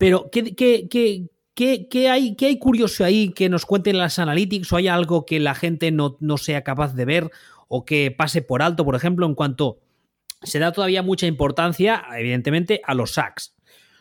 [0.00, 4.88] Pero, ¿qué, qué, hay, ¿qué hay curioso ahí que nos cuenten las analytics o hay
[4.88, 7.30] algo que la gente no, sea capaz de ver
[7.68, 9.78] o que pase por alto, por ejemplo, en cuanto
[10.42, 13.54] se da todavía mucha importancia, evidentemente, a los sacks.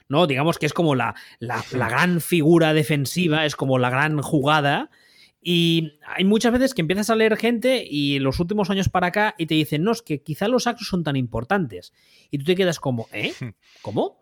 [0.09, 0.27] ¿No?
[0.27, 4.89] Digamos que es como la, la, gran figura defensiva, es como la gran jugada.
[5.41, 9.35] Y hay muchas veces que empiezas a leer gente y los últimos años para acá
[9.37, 11.93] y te dicen, no, es que quizá los sacks son tan importantes.
[12.29, 13.33] Y tú te quedas como, ¿eh?
[13.81, 14.19] ¿Cómo?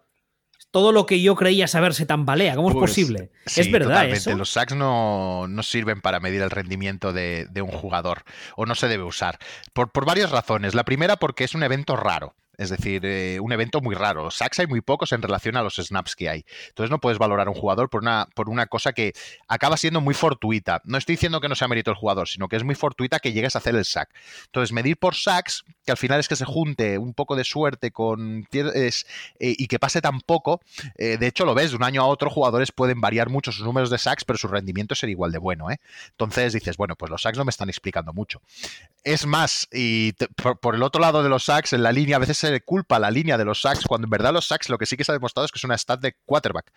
[0.70, 2.56] todo lo que yo creía saber se tambalea.
[2.56, 3.32] ¿Cómo es pues, posible?
[3.46, 4.10] es verdad.
[4.36, 8.24] Los sacks no, sirven para medir el rendimiento de, un jugador
[8.56, 9.40] o no se debe usar.
[9.74, 10.76] Por, por varias razones.
[10.76, 12.36] La primera, porque es un evento raro.
[12.58, 14.32] Es decir, eh, un evento muy raro.
[14.32, 16.46] Sacks hay muy pocos en relación a los snaps que hay.
[16.70, 19.14] Entonces no puedes valorar a un jugador por una, por una cosa que
[19.48, 20.82] acaba siendo muy fortuita.
[20.86, 23.32] No estoy diciendo que no sea mérito el jugador, sino que es muy fortuita que
[23.32, 24.10] llegues a hacer el sack.
[24.46, 27.92] Entonces, medir por sacks, que al final es que se junte un poco de suerte
[27.92, 28.92] con eh,
[29.40, 30.62] y que pase tan poco,
[30.98, 33.66] eh, de hecho lo ves, de un año a otro jugadores pueden variar mucho sus
[33.66, 35.68] números de sacks, pero su rendimiento ser igual de bueno.
[36.10, 38.42] Entonces dices, bueno, pues los sacks no me están explicando mucho.
[39.04, 40.14] Es más, y
[40.62, 43.00] por, el otro lado de los sacks, en la línea a veces se le culpa
[43.00, 45.12] la línea de los sacks, cuando en verdad los sacks lo que sí que se
[45.12, 46.72] ha demostrado es que es una stat de quarterback.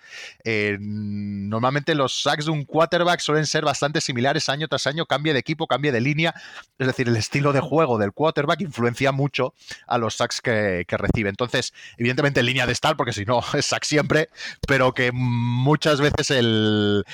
[0.45, 5.33] Eh, normalmente los sacks de un quarterback suelen ser bastante similares año tras año, cambie
[5.33, 6.35] de equipo, cambie de línea,
[6.79, 9.55] es decir, el estilo de juego del quarterback influencia mucho
[9.87, 11.31] a los sacks que, recibe.
[11.31, 14.29] Entonces, evidentemente en línea de estar, porque si no es sack siempre,
[14.67, 17.05] pero que muchas veces el,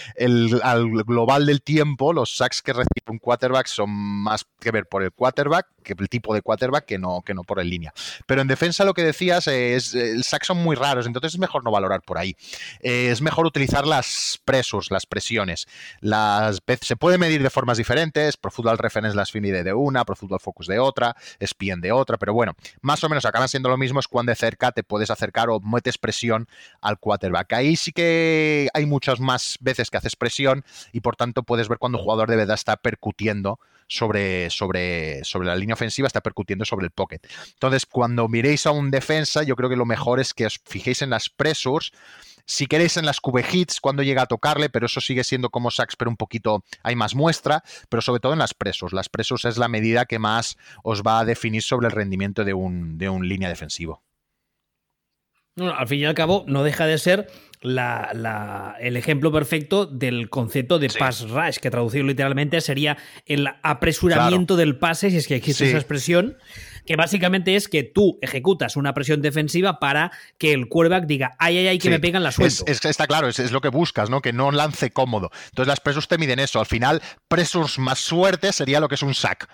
[0.62, 5.02] al global del tiempo, los sacks que recibe un quarterback son más que ver por
[5.02, 7.92] el quarterback, que el tipo de quarterback, que no, que no por el línea.
[8.26, 11.64] Pero en defensa lo que decías es, el sack son muy raros, entonces es mejor
[11.64, 12.36] no valorar por ahí.
[12.80, 15.66] Eh, es mejor utilizar las presos, las presiones.
[16.00, 20.38] Las, se puede medir de formas diferentes, Pro Reference las finide de una, Pro Football
[20.38, 23.98] Focus de otra, SPN de otra, pero bueno, más o menos acaban siendo lo mismo,
[23.98, 26.46] es cuando de cerca te puedes acercar o metes presión
[26.80, 27.52] al quarterback.
[27.54, 31.78] Ahí sí que hay muchas más veces que haces presión y por tanto puedes ver
[31.78, 36.64] cuando un jugador de verdad está percutiendo sobre, sobre, sobre la línea ofensiva, está percutiendo
[36.64, 37.20] sobre el pocket.
[37.54, 41.02] Entonces, cuando miréis a un defensa, yo creo que lo mejor es que os fijéis
[41.02, 41.92] en las pressures.
[42.48, 45.72] Si queréis en las cube hits, cuando llega a tocarle, pero eso sigue siendo como
[45.72, 48.92] sacks, pero un poquito hay más muestra, pero sobre todo en las presos.
[48.92, 52.54] Las presos es la medida que más os va a definir sobre el rendimiento de
[52.54, 54.05] un, de un línea defensivo.
[55.58, 57.28] Al fin y al cabo, no deja de ser
[57.62, 64.78] el ejemplo perfecto del concepto de pass rush, que traducido literalmente sería el apresuramiento del
[64.78, 66.36] pase, si es que existe esa expresión,
[66.84, 71.56] que básicamente es que tú ejecutas una presión defensiva para que el quarterback diga, ay,
[71.58, 72.64] ay, ay, que me pegan la suelto.
[72.66, 74.20] está claro, es, lo que buscas, ¿no?
[74.20, 75.30] Que no lance cómodo.
[75.46, 76.60] Entonces las presos te miden eso.
[76.60, 79.48] Al final, presos más suerte sería lo que es un sack.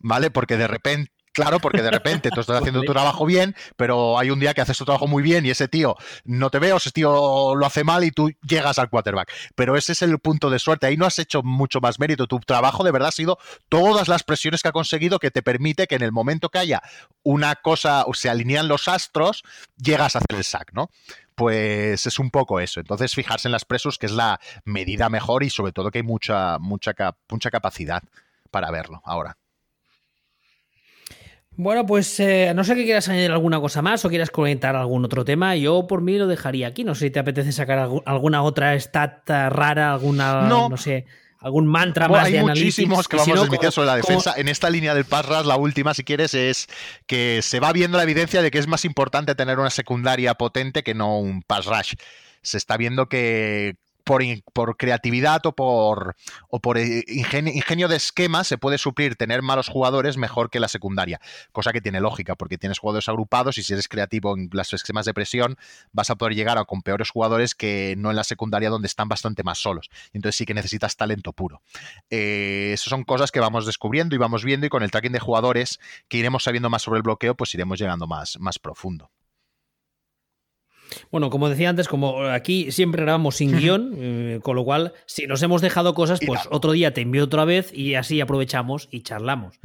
[0.00, 0.30] ¿Vale?
[0.30, 4.30] Porque de repente Claro, porque de repente tú estás haciendo tu trabajo bien, pero hay
[4.30, 6.76] un día que haces tu trabajo muy bien y ese tío no te ve o
[6.76, 9.32] ese tío lo hace mal y tú llegas al quarterback.
[9.56, 10.86] Pero ese es el punto de suerte.
[10.86, 12.28] Ahí no has hecho mucho más mérito.
[12.28, 15.88] Tu trabajo de verdad ha sido todas las presiones que ha conseguido que te permite
[15.88, 16.82] que en el momento que haya
[17.24, 19.42] una cosa o se alinean los astros,
[19.76, 20.88] llegas a hacer el sack, ¿no?
[21.34, 22.78] pues es un poco eso.
[22.78, 26.04] Entonces, fijarse en las presos, que es la medida mejor y sobre todo que hay
[26.04, 26.94] mucha, mucha,
[27.28, 28.04] mucha capacidad
[28.52, 29.36] para verlo ahora.
[31.56, 35.04] Bueno, pues eh, no sé que quieras añadir alguna cosa más o quieras comentar algún
[35.04, 35.54] otro tema.
[35.56, 36.82] Yo por mí lo dejaría aquí.
[36.84, 41.06] No sé si te apetece sacar alguna otra stat rara, alguna, no, sé,
[41.38, 44.34] algún mantra más hay muchísimos que vamos a desmitir sobre la defensa.
[44.36, 46.66] En esta línea del pass la última, si quieres, es
[47.06, 50.82] que se va viendo la evidencia de que es más importante tener una secundaria potente
[50.82, 51.94] que no un pass rush.
[52.42, 56.16] Se está viendo que por, creatividad o por,
[56.48, 60.68] o por eh, ingenio, de esquema se puede suplir tener malos jugadores mejor que la
[60.68, 61.20] secundaria,
[61.52, 65.06] cosa que tiene lógica, porque tienes jugadores agrupados y si eres creativo en las esquemas
[65.06, 65.56] de presión
[65.92, 69.08] vas a poder llegar a con peores jugadores que no en la secundaria donde están
[69.08, 69.90] bastante más solos.
[70.12, 71.62] Entonces sí que necesitas talento puro.
[72.10, 75.20] Eh, esas son cosas que vamos descubriendo y vamos viendo y con el tracking de
[75.20, 79.10] jugadores que iremos sabiendo más sobre el bloqueo, pues iremos llegando más, más profundo.
[81.10, 85.26] Bueno, como decía antes, como aquí siempre grabamos sin guion, eh, con lo cual, si
[85.26, 89.02] nos hemos dejado cosas, pues otro día te envío otra vez y así aprovechamos y
[89.02, 89.60] charlamos.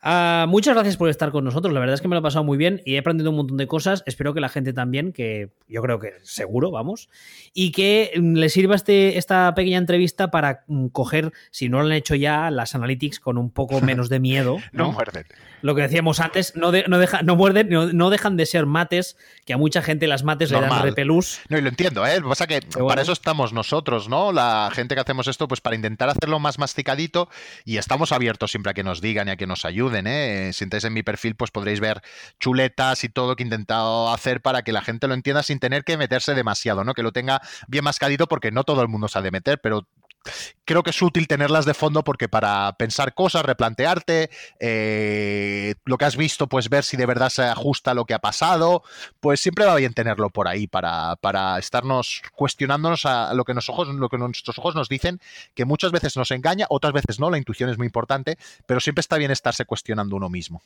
[0.00, 1.74] Ah, muchas gracias por estar con nosotros.
[1.74, 3.56] La verdad es que me lo he pasado muy bien y he aprendido un montón
[3.56, 4.04] de cosas.
[4.06, 7.08] Espero que la gente también, que yo creo que seguro, vamos,
[7.52, 11.86] y que mm, le sirva este, esta pequeña entrevista para mm, coger, si no lo
[11.86, 14.58] han hecho ya, las analytics con un poco menos de miedo.
[14.72, 15.24] no, muerden.
[15.62, 19.52] Lo que decíamos antes, no, no, deja, no muerden, no, dejan de ser mates, que
[19.52, 21.40] a mucha gente las mates le dan repelús.
[21.48, 22.20] No, y lo entiendo, ¿eh?
[22.20, 24.30] Lo que pasa es que para eso estamos nosotros, ¿no?
[24.30, 27.28] La gente que hacemos esto, pues para intentar hacerlo más masticadito
[27.64, 30.50] y estamos abiertos siempre a que nos digan y a que nos ayuden ¿eh?
[30.52, 32.02] Si entráis en mi perfil, pues podréis ver
[32.40, 35.84] chuletas y todo que he intentado hacer para que la gente lo entienda sin tener
[35.84, 36.94] que meterse demasiado, ¿no?
[36.94, 39.86] Que lo tenga bien mascadito porque no todo el mundo sabe meter, pero
[40.64, 46.04] creo que es útil tenerlas de fondo porque para pensar cosas, replantearte, eh, lo que
[46.04, 48.82] has visto, pues ver si de verdad se ajusta lo que ha pasado,
[49.20, 53.88] pues siempre va bien tenerlo por ahí para, para estarnos cuestionándonos a lo que, ojos,
[53.88, 55.20] lo que nuestros ojos nos dicen,
[55.54, 59.00] que muchas veces nos engaña, otras veces no, la intuición es muy importante, pero siempre
[59.00, 60.62] está bien estarse cuestionando uno mismo.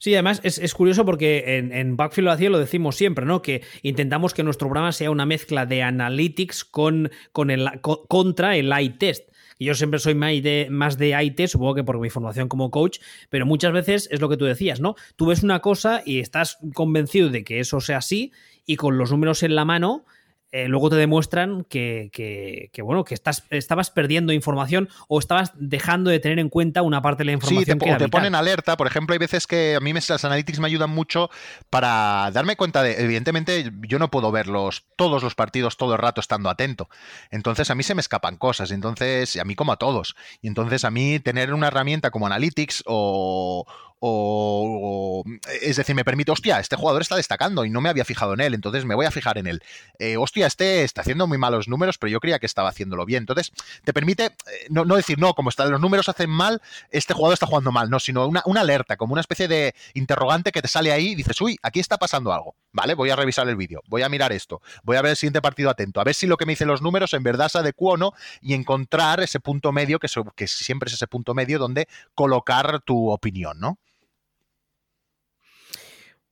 [0.00, 3.42] Sí, además es, curioso porque en, Backfield lo hacía, lo decimos siempre, ¿no?
[3.42, 8.72] Que intentamos que nuestro programa sea una mezcla de analytics con, con el, contra el
[8.72, 9.28] eye test.
[9.58, 12.98] Yo siempre soy más de, más de IT, supongo que por mi formación como coach,
[13.28, 14.94] pero muchas veces es lo que tú decías, ¿no?
[15.16, 18.32] Tú ves una cosa y estás convencido de que eso sea así
[18.64, 20.06] y con los números en la mano
[20.52, 26.18] eh, luego te demuestran que, bueno, que estás, estabas perdiendo información o estabas dejando de
[26.18, 27.64] tener en cuenta una parte de la información.
[27.64, 28.76] Sí, te, te ponen alerta.
[28.76, 31.30] Por ejemplo, hay veces que a mí las analytics me ayudan mucho
[31.68, 36.20] para darme cuenta de, evidentemente, yo no puedo verlos todos los partidos todo el rato
[36.20, 36.88] estando atento.
[37.30, 38.70] Entonces a mí se me escapan cosas.
[38.70, 40.16] Entonces, a mí como a todos.
[40.42, 43.66] Y entonces a mí tener una herramienta como Analytics o,
[44.00, 45.24] o,
[45.60, 48.40] es decir, me permite, hostia, este jugador está destacando y no me había fijado en
[48.40, 49.62] él, entonces me voy a fijar en él.
[49.98, 53.22] Eh, hostia, este está haciendo muy malos números, pero yo creía que estaba haciéndolo bien.
[53.22, 53.52] Entonces,
[53.84, 54.30] te permite eh,
[54.70, 58.00] no, decir, no, como están los números hacen mal, este jugador está jugando mal, no,
[58.00, 61.58] sino una, alerta, como una especie de interrogante que te sale ahí y dices, uy,
[61.62, 62.56] aquí está pasando algo.
[62.72, 65.42] Vale, voy a revisar el vídeo, voy a mirar esto, voy a ver el siguiente
[65.42, 67.94] partido atento, a ver si lo que me dicen los números en verdad se adecua
[67.94, 72.80] o no y encontrar ese punto medio, que siempre es ese punto medio donde colocar
[72.80, 73.78] tu opinión, ¿no?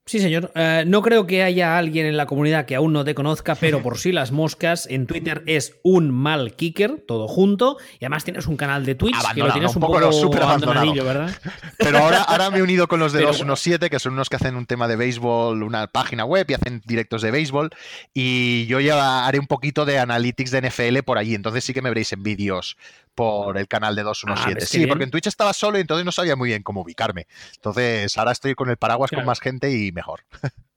[0.09, 0.51] Sí, señor.
[0.55, 3.83] Eh, no creo que haya alguien en la comunidad que aún no te conozca, pero
[3.83, 7.77] por si las moscas, en Twitter es un mal kicker, todo junto.
[8.01, 11.31] Y además tienes un canal de Twitch que lo tienes un, poco, abandonadillo, ¿verdad?
[11.79, 14.57] Pero ahora, ahora me he unido con los de 217, que son unos que hacen
[14.57, 17.69] un tema de béisbol, una página web y hacen directos de béisbol.
[18.15, 21.35] Y yo ya haré un poquito de analytics de NFL por allí.
[21.35, 22.79] Entonces sí que me veréis en vídeos
[23.19, 24.62] por el canal de 217.
[24.62, 27.27] Ah, sí, porque en Twitch estaba solo y entonces no sabía muy bien cómo ubicarme.
[27.57, 30.21] Entonces ahora estoy con el paraguas con más gente y mejor.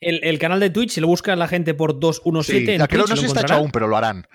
[0.00, 3.18] El, canal de Twitch, si lo busca la gente por 217 en creo, no sé
[3.18, 4.26] si está hecho aún, pero lo harán.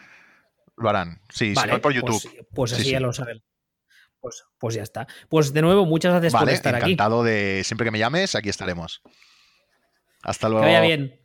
[0.77, 1.19] Lo harán.
[1.29, 2.47] Sí, si no por pues, YouTube.
[2.53, 3.43] Pues, así ya lo saben.
[4.21, 5.07] Pues, pues, ya está.
[5.27, 6.93] Pues de nuevo, muchas gracias por estar aquí.
[6.93, 9.01] Encantado de siempre que me llames, aquí estaremos.
[10.23, 10.65] Hasta luego.
[10.65, 11.19] Que vaya bien.